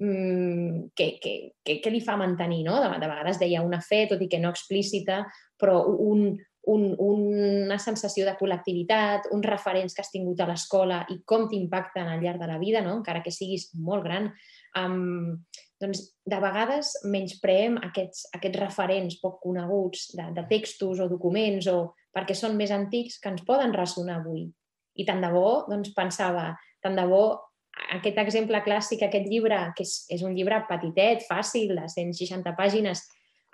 mm, 0.00 0.88
què, 0.96 1.10
què, 1.20 1.34
què, 1.60 1.78
què 1.84 1.92
li 1.92 2.00
fa 2.04 2.16
mantenir, 2.20 2.62
no? 2.64 2.80
De, 2.80 2.88
de 3.02 3.10
vegades 3.10 3.40
deia 3.42 3.64
una 3.66 3.82
fe, 3.84 4.06
tot 4.08 4.22
i 4.24 4.30
que 4.32 4.40
no 4.40 4.54
explícita, 4.54 5.24
però 5.60 5.82
un, 5.92 6.30
un, 6.72 6.88
una 6.98 7.78
sensació 7.78 8.26
de 8.26 8.34
col·lectivitat, 8.38 9.28
uns 9.34 9.46
referents 9.46 9.94
que 9.94 10.02
has 10.02 10.10
tingut 10.10 10.40
a 10.42 10.48
l'escola 10.50 11.04
i 11.12 11.20
com 11.24 11.46
t'impacten 11.50 12.10
al 12.10 12.24
llarg 12.24 12.42
de 12.42 12.50
la 12.50 12.58
vida, 12.58 12.82
no? 12.82 12.96
encara 12.98 13.22
que 13.22 13.34
siguis 13.34 13.68
molt 13.78 14.06
gran. 14.06 14.32
Um, 14.76 15.38
doncs, 15.80 16.02
de 16.26 16.38
vegades 16.42 16.92
menyspreem 17.06 17.78
aquests, 17.86 18.26
aquests 18.36 18.60
referents 18.60 19.18
poc 19.22 19.38
coneguts 19.44 20.10
de, 20.16 20.30
de 20.36 20.46
textos 20.50 21.02
o 21.04 21.08
documents 21.10 21.68
o 21.70 21.78
perquè 22.16 22.34
són 22.34 22.56
més 22.58 22.72
antics 22.74 23.20
que 23.20 23.30
ens 23.30 23.44
poden 23.46 23.74
ressonar 23.76 24.20
avui. 24.22 24.46
I 24.96 25.04
tant 25.04 25.20
de 25.22 25.30
bo, 25.30 25.66
doncs, 25.68 25.92
pensava, 25.94 26.48
tant 26.82 26.96
de 26.96 27.04
bo 27.06 27.26
aquest 27.92 28.18
exemple 28.18 28.58
clàssic, 28.64 29.04
aquest 29.04 29.28
llibre, 29.28 29.58
que 29.76 29.84
és, 29.84 29.98
és 30.16 30.24
un 30.24 30.34
llibre 30.34 30.62
petitet, 30.68 31.22
fàcil, 31.28 31.76
de 31.76 31.86
160 31.92 32.56
pàgines, 32.56 33.04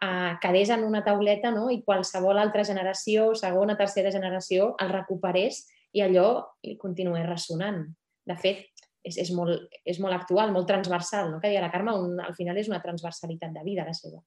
eh, 0.03 0.37
quedés 0.41 0.71
en 0.71 0.85
una 0.85 1.05
tauleta 1.05 1.51
no? 1.51 1.69
i 1.71 1.83
qualsevol 1.87 2.39
altra 2.39 2.65
generació, 2.67 3.33
segona, 3.39 3.77
tercera 3.79 4.11
generació, 4.15 4.75
el 4.83 4.93
recuperés 4.93 5.65
i 5.93 6.03
allò 6.03 6.29
li 6.67 6.77
continués 6.81 7.29
ressonant. 7.29 7.85
De 8.27 8.37
fet, 8.39 8.69
és, 9.03 9.17
és, 9.19 9.33
molt, 9.35 9.73
és 9.85 9.99
molt 10.03 10.15
actual, 10.15 10.53
molt 10.55 10.69
transversal, 10.71 11.31
no? 11.33 11.41
que 11.41 11.51
deia 11.51 11.63
la 11.65 11.73
Carme, 11.73 11.95
un, 11.99 12.21
al 12.23 12.35
final 12.39 12.59
és 12.59 12.71
una 12.71 12.83
transversalitat 12.83 13.55
de 13.55 13.65
vida 13.67 13.87
la 13.87 13.95
seva. 13.97 14.23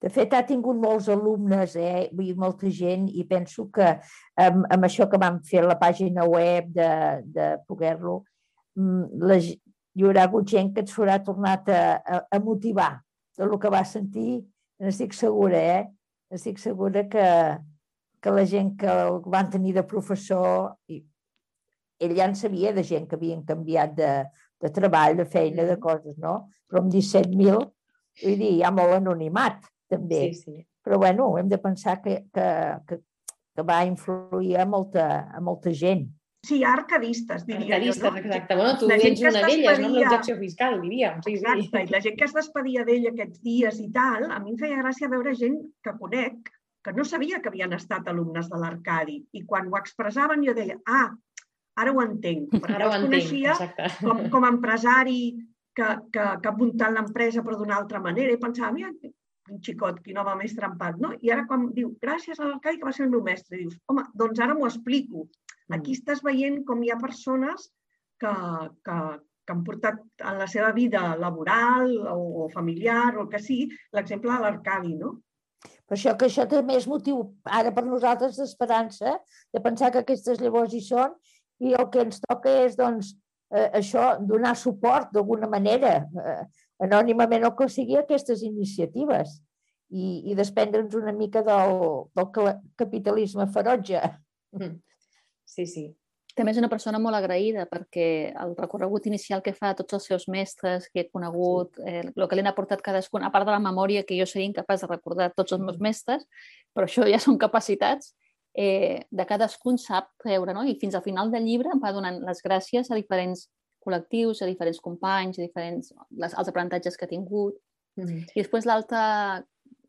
De 0.00 0.08
fet, 0.08 0.32
ha 0.32 0.46
tingut 0.48 0.78
molts 0.80 1.10
alumnes, 1.12 1.74
eh? 1.76 2.06
Vull 2.16 2.30
dir, 2.30 2.36
molta 2.40 2.70
gent, 2.72 3.04
i 3.12 3.26
penso 3.28 3.66
que 3.68 3.90
amb, 4.40 4.62
amb 4.64 4.86
això 4.88 5.04
que 5.12 5.20
vam 5.20 5.42
fer 5.44 5.60
la 5.66 5.76
pàgina 5.76 6.24
web 6.24 6.70
de, 6.72 6.88
de 7.34 7.48
poder-lo, 7.68 8.22
mm, 8.80 9.26
hi 9.28 10.06
haurà 10.06 10.24
hagut 10.24 10.48
gent 10.48 10.72
que 10.72 10.86
ens 10.86 10.96
haurà 10.96 11.18
tornat 11.26 11.68
a, 11.68 11.82
a, 12.00 12.22
a 12.32 12.40
motivar 12.40 12.94
del 13.38 13.56
que 13.60 13.72
va 13.72 13.84
sentir, 13.84 14.40
n'estic 14.80 15.14
segura, 15.16 15.60
eh? 15.60 15.84
Estic 16.34 16.60
segura 16.62 17.06
que, 17.10 17.26
que 18.22 18.34
la 18.34 18.46
gent 18.46 18.74
que 18.80 18.90
el 18.90 19.20
van 19.26 19.50
tenir 19.50 19.74
de 19.76 19.86
professor, 19.86 20.76
i 20.88 21.00
ell 22.00 22.16
ja 22.16 22.28
en 22.30 22.36
sabia 22.38 22.72
de 22.72 22.84
gent 22.86 23.06
que 23.08 23.18
havien 23.18 23.42
canviat 23.46 23.92
de, 23.96 24.12
de 24.60 24.70
treball, 24.72 25.18
de 25.18 25.26
feina, 25.28 25.66
de 25.68 25.76
coses, 25.80 26.16
no? 26.18 26.50
Però 26.70 26.82
amb 26.84 26.92
17.000, 26.92 27.60
vull 28.22 28.40
dir, 28.40 28.54
hi 28.56 28.64
ha 28.64 28.72
molt 28.74 28.96
anonimat, 29.00 29.66
també. 29.90 30.30
Sí, 30.32 30.44
sí. 30.46 30.66
Però, 30.84 30.98
bueno, 31.02 31.34
hem 31.38 31.48
de 31.50 31.58
pensar 31.60 31.98
que, 32.00 32.22
que, 32.32 32.46
que, 32.88 33.00
que 33.56 33.64
va 33.66 33.82
influir 33.84 34.56
a 34.56 34.66
molta, 34.66 35.06
a 35.28 35.42
molta 35.44 35.74
gent. 35.76 36.06
Sí, 36.42 36.62
arcadistes, 36.64 37.44
diria 37.46 37.76
Arcadistes, 37.76 38.02
jo. 38.02 38.10
No? 38.10 38.18
exacte. 38.18 38.56
Bueno, 38.56 38.78
tu 38.78 38.88
La 38.88 38.96
ets 38.96 39.20
una 39.20 39.30
d'elles, 39.44 39.78
no? 39.80 39.86
Amb 39.86 39.94
despedia- 39.94 40.06
l'objecció 40.08 40.36
fiscal, 40.38 40.80
diríem. 40.80 41.18
Sí, 41.22 41.36
sí. 41.36 41.44
Exacte, 41.44 41.82
i 41.84 41.92
la 41.92 42.00
gent 42.00 42.16
que 42.16 42.24
es 42.24 42.32
despedia 42.34 42.84
d'ell 42.84 43.06
aquests 43.10 43.42
dies 43.44 43.80
i 43.80 43.90
tal, 43.92 44.30
a 44.30 44.38
mi 44.40 44.54
em 44.54 44.56
feia 44.58 44.78
gràcia 44.80 45.10
veure 45.12 45.34
gent 45.36 45.58
que 45.84 45.92
conec 45.98 46.50
que 46.82 46.92
no 46.96 47.04
sabia 47.04 47.42
que 47.42 47.50
havien 47.50 47.72
estat 47.76 48.08
alumnes 48.08 48.48
de 48.48 48.56
l'Arcadi. 48.56 49.18
I 49.36 49.44
quan 49.44 49.68
ho 49.68 49.76
expressaven 49.76 50.42
jo 50.46 50.54
deia, 50.56 50.78
ah, 50.88 51.10
ara 51.76 51.92
ho 51.92 52.00
entenc. 52.00 52.48
Perquè 52.64 52.74
Ara 52.74 52.88
ho 52.88 52.92
entenc, 52.94 53.10
coneixia 53.10 53.52
exacte. 53.52 53.90
com, 54.00 54.28
com 54.30 54.44
a 54.44 54.48
empresari 54.48 55.36
que, 55.76 55.84
que, 56.10 56.24
que 56.40 56.48
ha 56.48 56.56
muntat 56.56 56.92
l'empresa 56.96 57.42
però 57.44 57.58
d'una 57.58 57.76
altra 57.76 58.00
manera 58.00 58.32
i 58.32 58.40
pensava, 58.40 58.72
mira, 58.72 58.90
quin 59.44 59.60
xicot, 59.60 60.00
quin 60.02 60.16
home 60.18 60.34
més 60.40 60.56
trempat, 60.56 60.96
no? 60.96 61.12
I 61.20 61.30
ara 61.36 61.44
quan 61.46 61.68
diu, 61.74 61.92
gràcies 62.00 62.40
a 62.40 62.48
l'Arcadi 62.48 62.78
que 62.80 62.88
va 62.88 62.92
ser 62.96 63.04
el 63.04 63.10
meu 63.12 63.20
mestre, 63.22 63.58
dius, 63.58 63.76
home, 63.86 64.04
doncs 64.14 64.40
ara 64.40 64.54
m'ho 64.54 64.66
explico. 64.66 65.28
Aquí 65.76 65.96
estàs 65.96 66.22
veient 66.26 66.62
com 66.68 66.82
hi 66.82 66.90
ha 66.90 66.98
persones 67.00 67.70
que, 68.20 68.32
que, 68.84 68.98
que 69.46 69.54
han 69.54 69.64
portat 69.66 70.00
en 70.30 70.38
la 70.38 70.46
seva 70.50 70.70
vida 70.76 71.02
laboral 71.18 71.92
o, 72.12 72.44
o 72.44 72.48
familiar 72.54 73.16
o 73.16 73.24
el 73.24 73.32
que 73.32 73.42
sigui, 73.42 73.68
l'exemple 73.96 74.32
de 74.32 74.44
l'Arcadi, 74.44 74.94
no? 75.00 75.16
Per 75.60 75.96
això 75.96 76.14
que 76.16 76.28
això 76.30 76.46
també 76.48 76.76
és 76.78 76.86
motiu 76.88 77.22
ara 77.44 77.72
per 77.74 77.84
nosaltres 77.84 78.38
d'esperança, 78.38 79.16
de 79.52 79.60
pensar 79.62 79.90
que 79.90 80.04
aquestes 80.04 80.40
llavors 80.40 80.74
hi 80.74 80.80
són 80.86 81.16
i 81.60 81.74
el 81.76 81.88
que 81.92 82.04
ens 82.06 82.22
toca 82.22 82.52
és, 82.62 82.76
doncs, 82.78 83.12
eh, 83.52 83.68
això, 83.80 84.14
donar 84.22 84.54
suport 84.56 85.10
d'alguna 85.12 85.50
manera, 85.50 85.96
eh, 86.24 86.42
anònimament 86.86 87.44
o 87.48 87.52
que 87.58 87.68
sigui, 87.68 87.98
aquestes 87.98 88.44
iniciatives 88.46 89.40
i, 89.90 90.30
i 90.30 90.38
desprendre'ns 90.38 90.94
una 90.96 91.12
mica 91.12 91.42
del, 91.44 92.06
del 92.16 92.54
capitalisme 92.80 93.50
ferotge. 93.52 94.00
Sí, 95.50 95.66
sí. 95.66 95.88
També 96.38 96.52
és 96.54 96.60
una 96.60 96.70
persona 96.70 97.00
molt 97.02 97.18
agraïda 97.18 97.66
perquè 97.68 98.06
el 98.38 98.54
recorregut 98.54 99.08
inicial 99.10 99.42
que 99.42 99.52
fa 99.56 99.72
a 99.72 99.76
tots 99.78 99.96
els 99.98 100.06
seus 100.06 100.28
mestres 100.30 100.86
que 100.92 101.02
he 101.02 101.08
conegut, 101.10 101.80
eh, 101.82 102.04
el 102.06 102.28
que 102.28 102.38
li 102.38 102.44
han 102.44 102.52
aportat 102.52 102.84
cadascun, 102.86 103.24
a 103.26 103.32
part 103.34 103.48
de 103.48 103.56
la 103.56 103.62
memòria 103.62 104.04
que 104.06 104.18
jo 104.18 104.28
seria 104.30 104.46
incapaç 104.46 104.84
de 104.84 104.90
recordar 104.92 105.32
tots 105.34 105.56
els 105.56 105.64
meus 105.64 105.80
mestres, 105.82 106.22
però 106.72 106.86
això 106.86 107.08
ja 107.10 107.18
són 107.18 107.38
capacitats, 107.38 108.14
eh, 108.54 109.02
de 109.10 109.26
cadascun 109.26 109.78
sap 109.78 110.10
treure, 110.22 110.54
no? 110.54 110.62
I 110.64 110.78
fins 110.80 110.94
al 110.94 111.02
final 111.02 111.34
del 111.34 111.46
llibre 111.46 111.74
em 111.74 111.82
va 111.82 111.92
donant 111.92 112.22
les 112.26 112.42
gràcies 112.46 112.90
a 112.90 112.98
diferents 112.98 113.48
col·lectius, 113.84 114.42
a 114.42 114.48
diferents 114.48 114.80
companys, 114.80 115.38
a 115.38 115.42
diferents, 115.42 115.92
les, 116.10 116.34
els 116.36 116.48
aprenentatges 116.48 116.96
que 116.96 117.06
ha 117.06 117.10
tingut. 117.10 117.58
Mhm. 117.98 118.26
I 118.34 118.42
després 118.42 118.66
l'altre, 118.66 119.00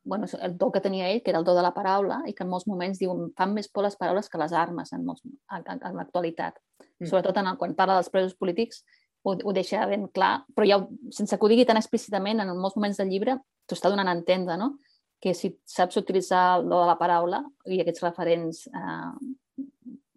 bueno, 0.04 0.26
el 0.42 0.58
do 0.58 0.72
que 0.72 0.82
tenia 0.82 1.10
ell, 1.10 1.22
que 1.22 1.32
era 1.32 1.40
el 1.40 1.46
do 1.46 1.56
de 1.56 1.62
la 1.62 1.74
paraula, 1.74 2.22
i 2.28 2.34
que 2.34 2.44
en 2.44 2.50
molts 2.50 2.68
moments 2.68 3.00
diu, 3.00 3.12
"Em 3.12 3.32
fan 3.38 3.54
més 3.54 3.68
por 3.68 3.84
les 3.84 3.96
paraules 3.96 4.30
que 4.30 4.38
les 4.38 4.54
armes 4.54 4.94
en, 4.94 5.06
molts, 5.06 5.22
en, 5.26 5.64
en, 5.68 5.96
l'actualitat. 5.96 6.58
Mm. 7.00 7.06
Sobretot 7.06 7.38
en 7.38 7.48
el, 7.48 7.58
quan 7.58 7.76
parla 7.76 7.96
dels 7.96 8.10
presos 8.10 8.36
polítics, 8.36 8.84
ho, 9.24 9.38
ho 9.44 9.54
deixa 9.54 9.86
ben 9.86 10.08
clar, 10.08 10.46
però 10.56 10.68
ja, 10.68 10.88
sense 11.12 11.38
que 11.38 11.46
ho 11.46 11.50
digui 11.50 11.66
tan 11.66 11.78
explícitament, 11.78 12.40
en 12.40 12.58
molts 12.58 12.76
moments 12.76 12.98
del 12.98 13.10
llibre 13.10 13.38
t'ho 13.68 13.76
està 13.76 13.90
donant 13.90 14.08
a 14.08 14.18
entendre, 14.18 14.58
no? 14.58 14.80
que 15.22 15.36
si 15.38 15.54
saps 15.70 16.00
utilitzar 16.02 16.58
el 16.58 16.64
do 16.66 16.80
de 16.82 16.88
la 16.90 16.98
paraula 16.98 17.44
i 17.70 17.78
aquests 17.80 18.02
referents 18.02 18.64
eh, 18.68 19.12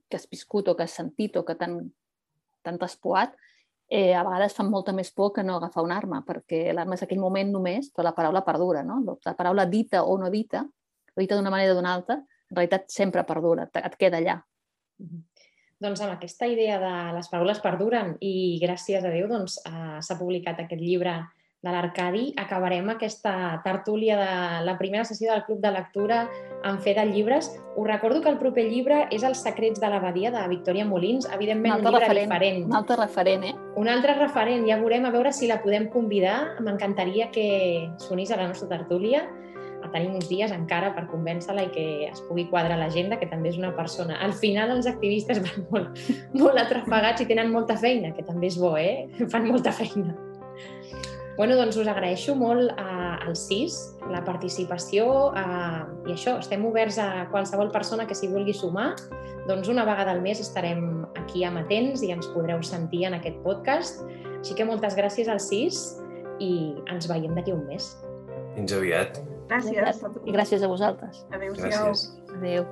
que 0.09 0.16
has 0.16 0.25
viscut 0.31 0.70
o 0.70 0.75
que 0.75 0.87
has 0.87 0.97
sentit 0.97 1.37
o 1.37 1.44
que 1.44 1.55
t'han 1.61 1.83
t'han 2.64 2.79
traspoat, 2.81 3.35
eh, 3.88 4.14
a 4.14 4.23
vegades 4.25 4.55
fan 4.57 4.70
molta 4.70 4.92
més 4.97 5.12
por 5.12 5.33
que 5.35 5.44
no 5.44 5.59
agafar 5.59 5.85
una 5.85 5.97
arma, 5.97 6.23
perquè 6.27 6.73
l'arma 6.73 6.97
és 6.97 7.05
aquell 7.05 7.20
moment 7.23 7.53
només, 7.53 7.90
però 7.92 8.09
la 8.09 8.14
paraula 8.16 8.44
perdura, 8.47 8.83
no? 8.87 9.01
La 9.27 9.37
paraula 9.37 9.66
dita 9.66 10.05
o 10.05 10.16
no 10.18 10.31
dita, 10.31 10.64
o 11.14 11.20
dita 11.20 11.37
d'una 11.37 11.53
manera 11.53 11.75
o 11.75 11.79
d'una 11.79 11.94
altra, 11.94 12.18
en 12.18 12.57
realitat 12.57 12.90
sempre 12.92 13.25
perdura, 13.29 13.68
et 13.68 13.97
queda 14.01 14.20
allà. 14.20 14.40
Doncs 15.85 16.01
amb 16.01 16.14
aquesta 16.14 16.47
idea 16.49 16.79
de 16.81 16.92
les 17.16 17.29
paraules 17.29 17.61
perduren 17.61 18.14
i 18.25 18.59
gràcies 18.62 19.05
a 19.05 19.11
Déu 19.12 19.27
doncs, 19.29 19.59
eh, 19.68 19.99
s'ha 20.01 20.18
publicat 20.18 20.62
aquest 20.62 20.81
llibre 20.81 21.18
de 21.64 21.72
l'Arcadi. 21.72 22.24
Acabarem 22.37 22.90
aquesta 22.92 23.61
tertúlia 23.64 24.18
de 24.20 24.64
la 24.66 24.77
primera 24.79 25.05
sessió 25.09 25.33
del 25.33 25.44
Club 25.44 25.61
de 25.64 25.70
Lectura 25.72 26.29
en 26.62 26.79
Fe 26.79 26.94
de 26.94 27.07
Llibres. 27.07 27.50
Us 27.77 27.87
recordo 27.88 28.20
que 28.20 28.29
el 28.29 28.38
proper 28.38 28.66
llibre 28.68 29.07
és 29.11 29.24
Els 29.24 29.40
secrets 29.42 29.81
de 29.81 29.88
l'abadia 29.88 30.31
de 30.31 30.42
Victòria 30.53 30.85
Molins. 30.85 31.27
Evidentment, 31.33 31.81
un, 31.81 31.87
altre 31.88 32.03
llibre 32.03 32.20
referent, 32.20 32.35
diferent. 32.35 32.66
un 32.68 32.77
altre 32.77 32.98
referent, 33.00 33.46
eh? 33.48 33.55
Un 33.81 33.88
altre 33.88 34.18
referent, 34.20 34.68
ja 34.68 34.77
veurem 34.83 35.09
a 35.09 35.14
veure 35.14 35.33
si 35.33 35.48
la 35.48 35.62
podem 35.64 35.88
convidar. 35.90 36.61
M'encantaria 36.61 37.31
que 37.33 37.88
s'unís 38.05 38.31
a 38.31 38.38
la 38.38 38.50
nostra 38.53 38.68
tertúlia. 38.68 39.24
Tenim 39.92 40.14
uns 40.16 40.27
dies 40.27 40.50
encara 40.50 40.88
per 40.96 41.05
convèncer-la 41.11 41.66
i 41.66 41.70
que 41.70 41.85
es 42.09 42.22
pugui 42.27 42.46
quadrar 42.50 42.79
l'agenda, 42.81 43.18
que 43.20 43.29
també 43.31 43.53
és 43.53 43.59
una 43.61 43.70
persona... 43.77 44.16
Al 44.24 44.33
final 44.33 44.72
els 44.74 44.88
activistes 44.90 45.38
van 45.44 45.66
molt, 45.70 46.05
molt 46.35 46.61
atrafegats 46.64 47.22
i 47.22 47.29
tenen 47.31 47.53
molta 47.53 47.77
feina, 47.79 48.11
que 48.16 48.24
també 48.27 48.48
és 48.50 48.59
bo, 48.59 48.74
eh? 48.81 49.07
Fan 49.31 49.46
molta 49.46 49.74
feina. 49.77 50.16
Bueno, 51.37 51.57
doncs 51.59 51.77
us 51.83 51.88
agraeixo 51.90 52.37
molt 52.38 52.70
eh, 52.79 53.27
al 53.27 53.35
CIS, 53.35 53.97
la 54.12 54.20
participació 54.23 55.33
eh, 55.35 55.81
i 56.07 56.14
això, 56.14 56.37
estem 56.38 56.62
oberts 56.68 57.01
a 57.03 57.27
qualsevol 57.33 57.73
persona 57.75 58.07
que 58.07 58.14
s'hi 58.14 58.31
vulgui 58.31 58.55
sumar. 58.55 58.92
Doncs 59.49 59.68
una 59.73 59.83
vegada 59.85 60.14
al 60.14 60.23
mes 60.23 60.38
estarem 60.40 61.03
aquí 61.18 61.42
amatents 61.44 62.05
i 62.07 62.12
ens 62.14 62.31
podreu 62.37 62.62
sentir 62.62 63.05
en 63.11 63.18
aquest 63.18 63.42
podcast. 63.42 64.05
Així 64.38 64.55
que 64.55 64.68
moltes 64.68 64.94
gràcies 64.94 65.29
al 65.33 65.42
CIS 65.42 65.83
i 66.38 66.53
ens 66.92 67.11
veiem 67.11 67.35
d'aquí 67.35 67.53
un 67.55 67.66
mes. 67.66 67.90
Fins 68.55 68.79
aviat. 68.79 69.18
Gràcies. 69.51 70.07
I 70.25 70.33
gràcies 70.38 70.62
a 70.62 70.70
vosaltres. 70.70 71.25
Adéu-siau. 71.35 71.92
Adéu. 72.38 72.66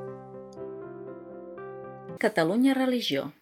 Catalunya 2.22 2.78
Religió. 2.78 3.32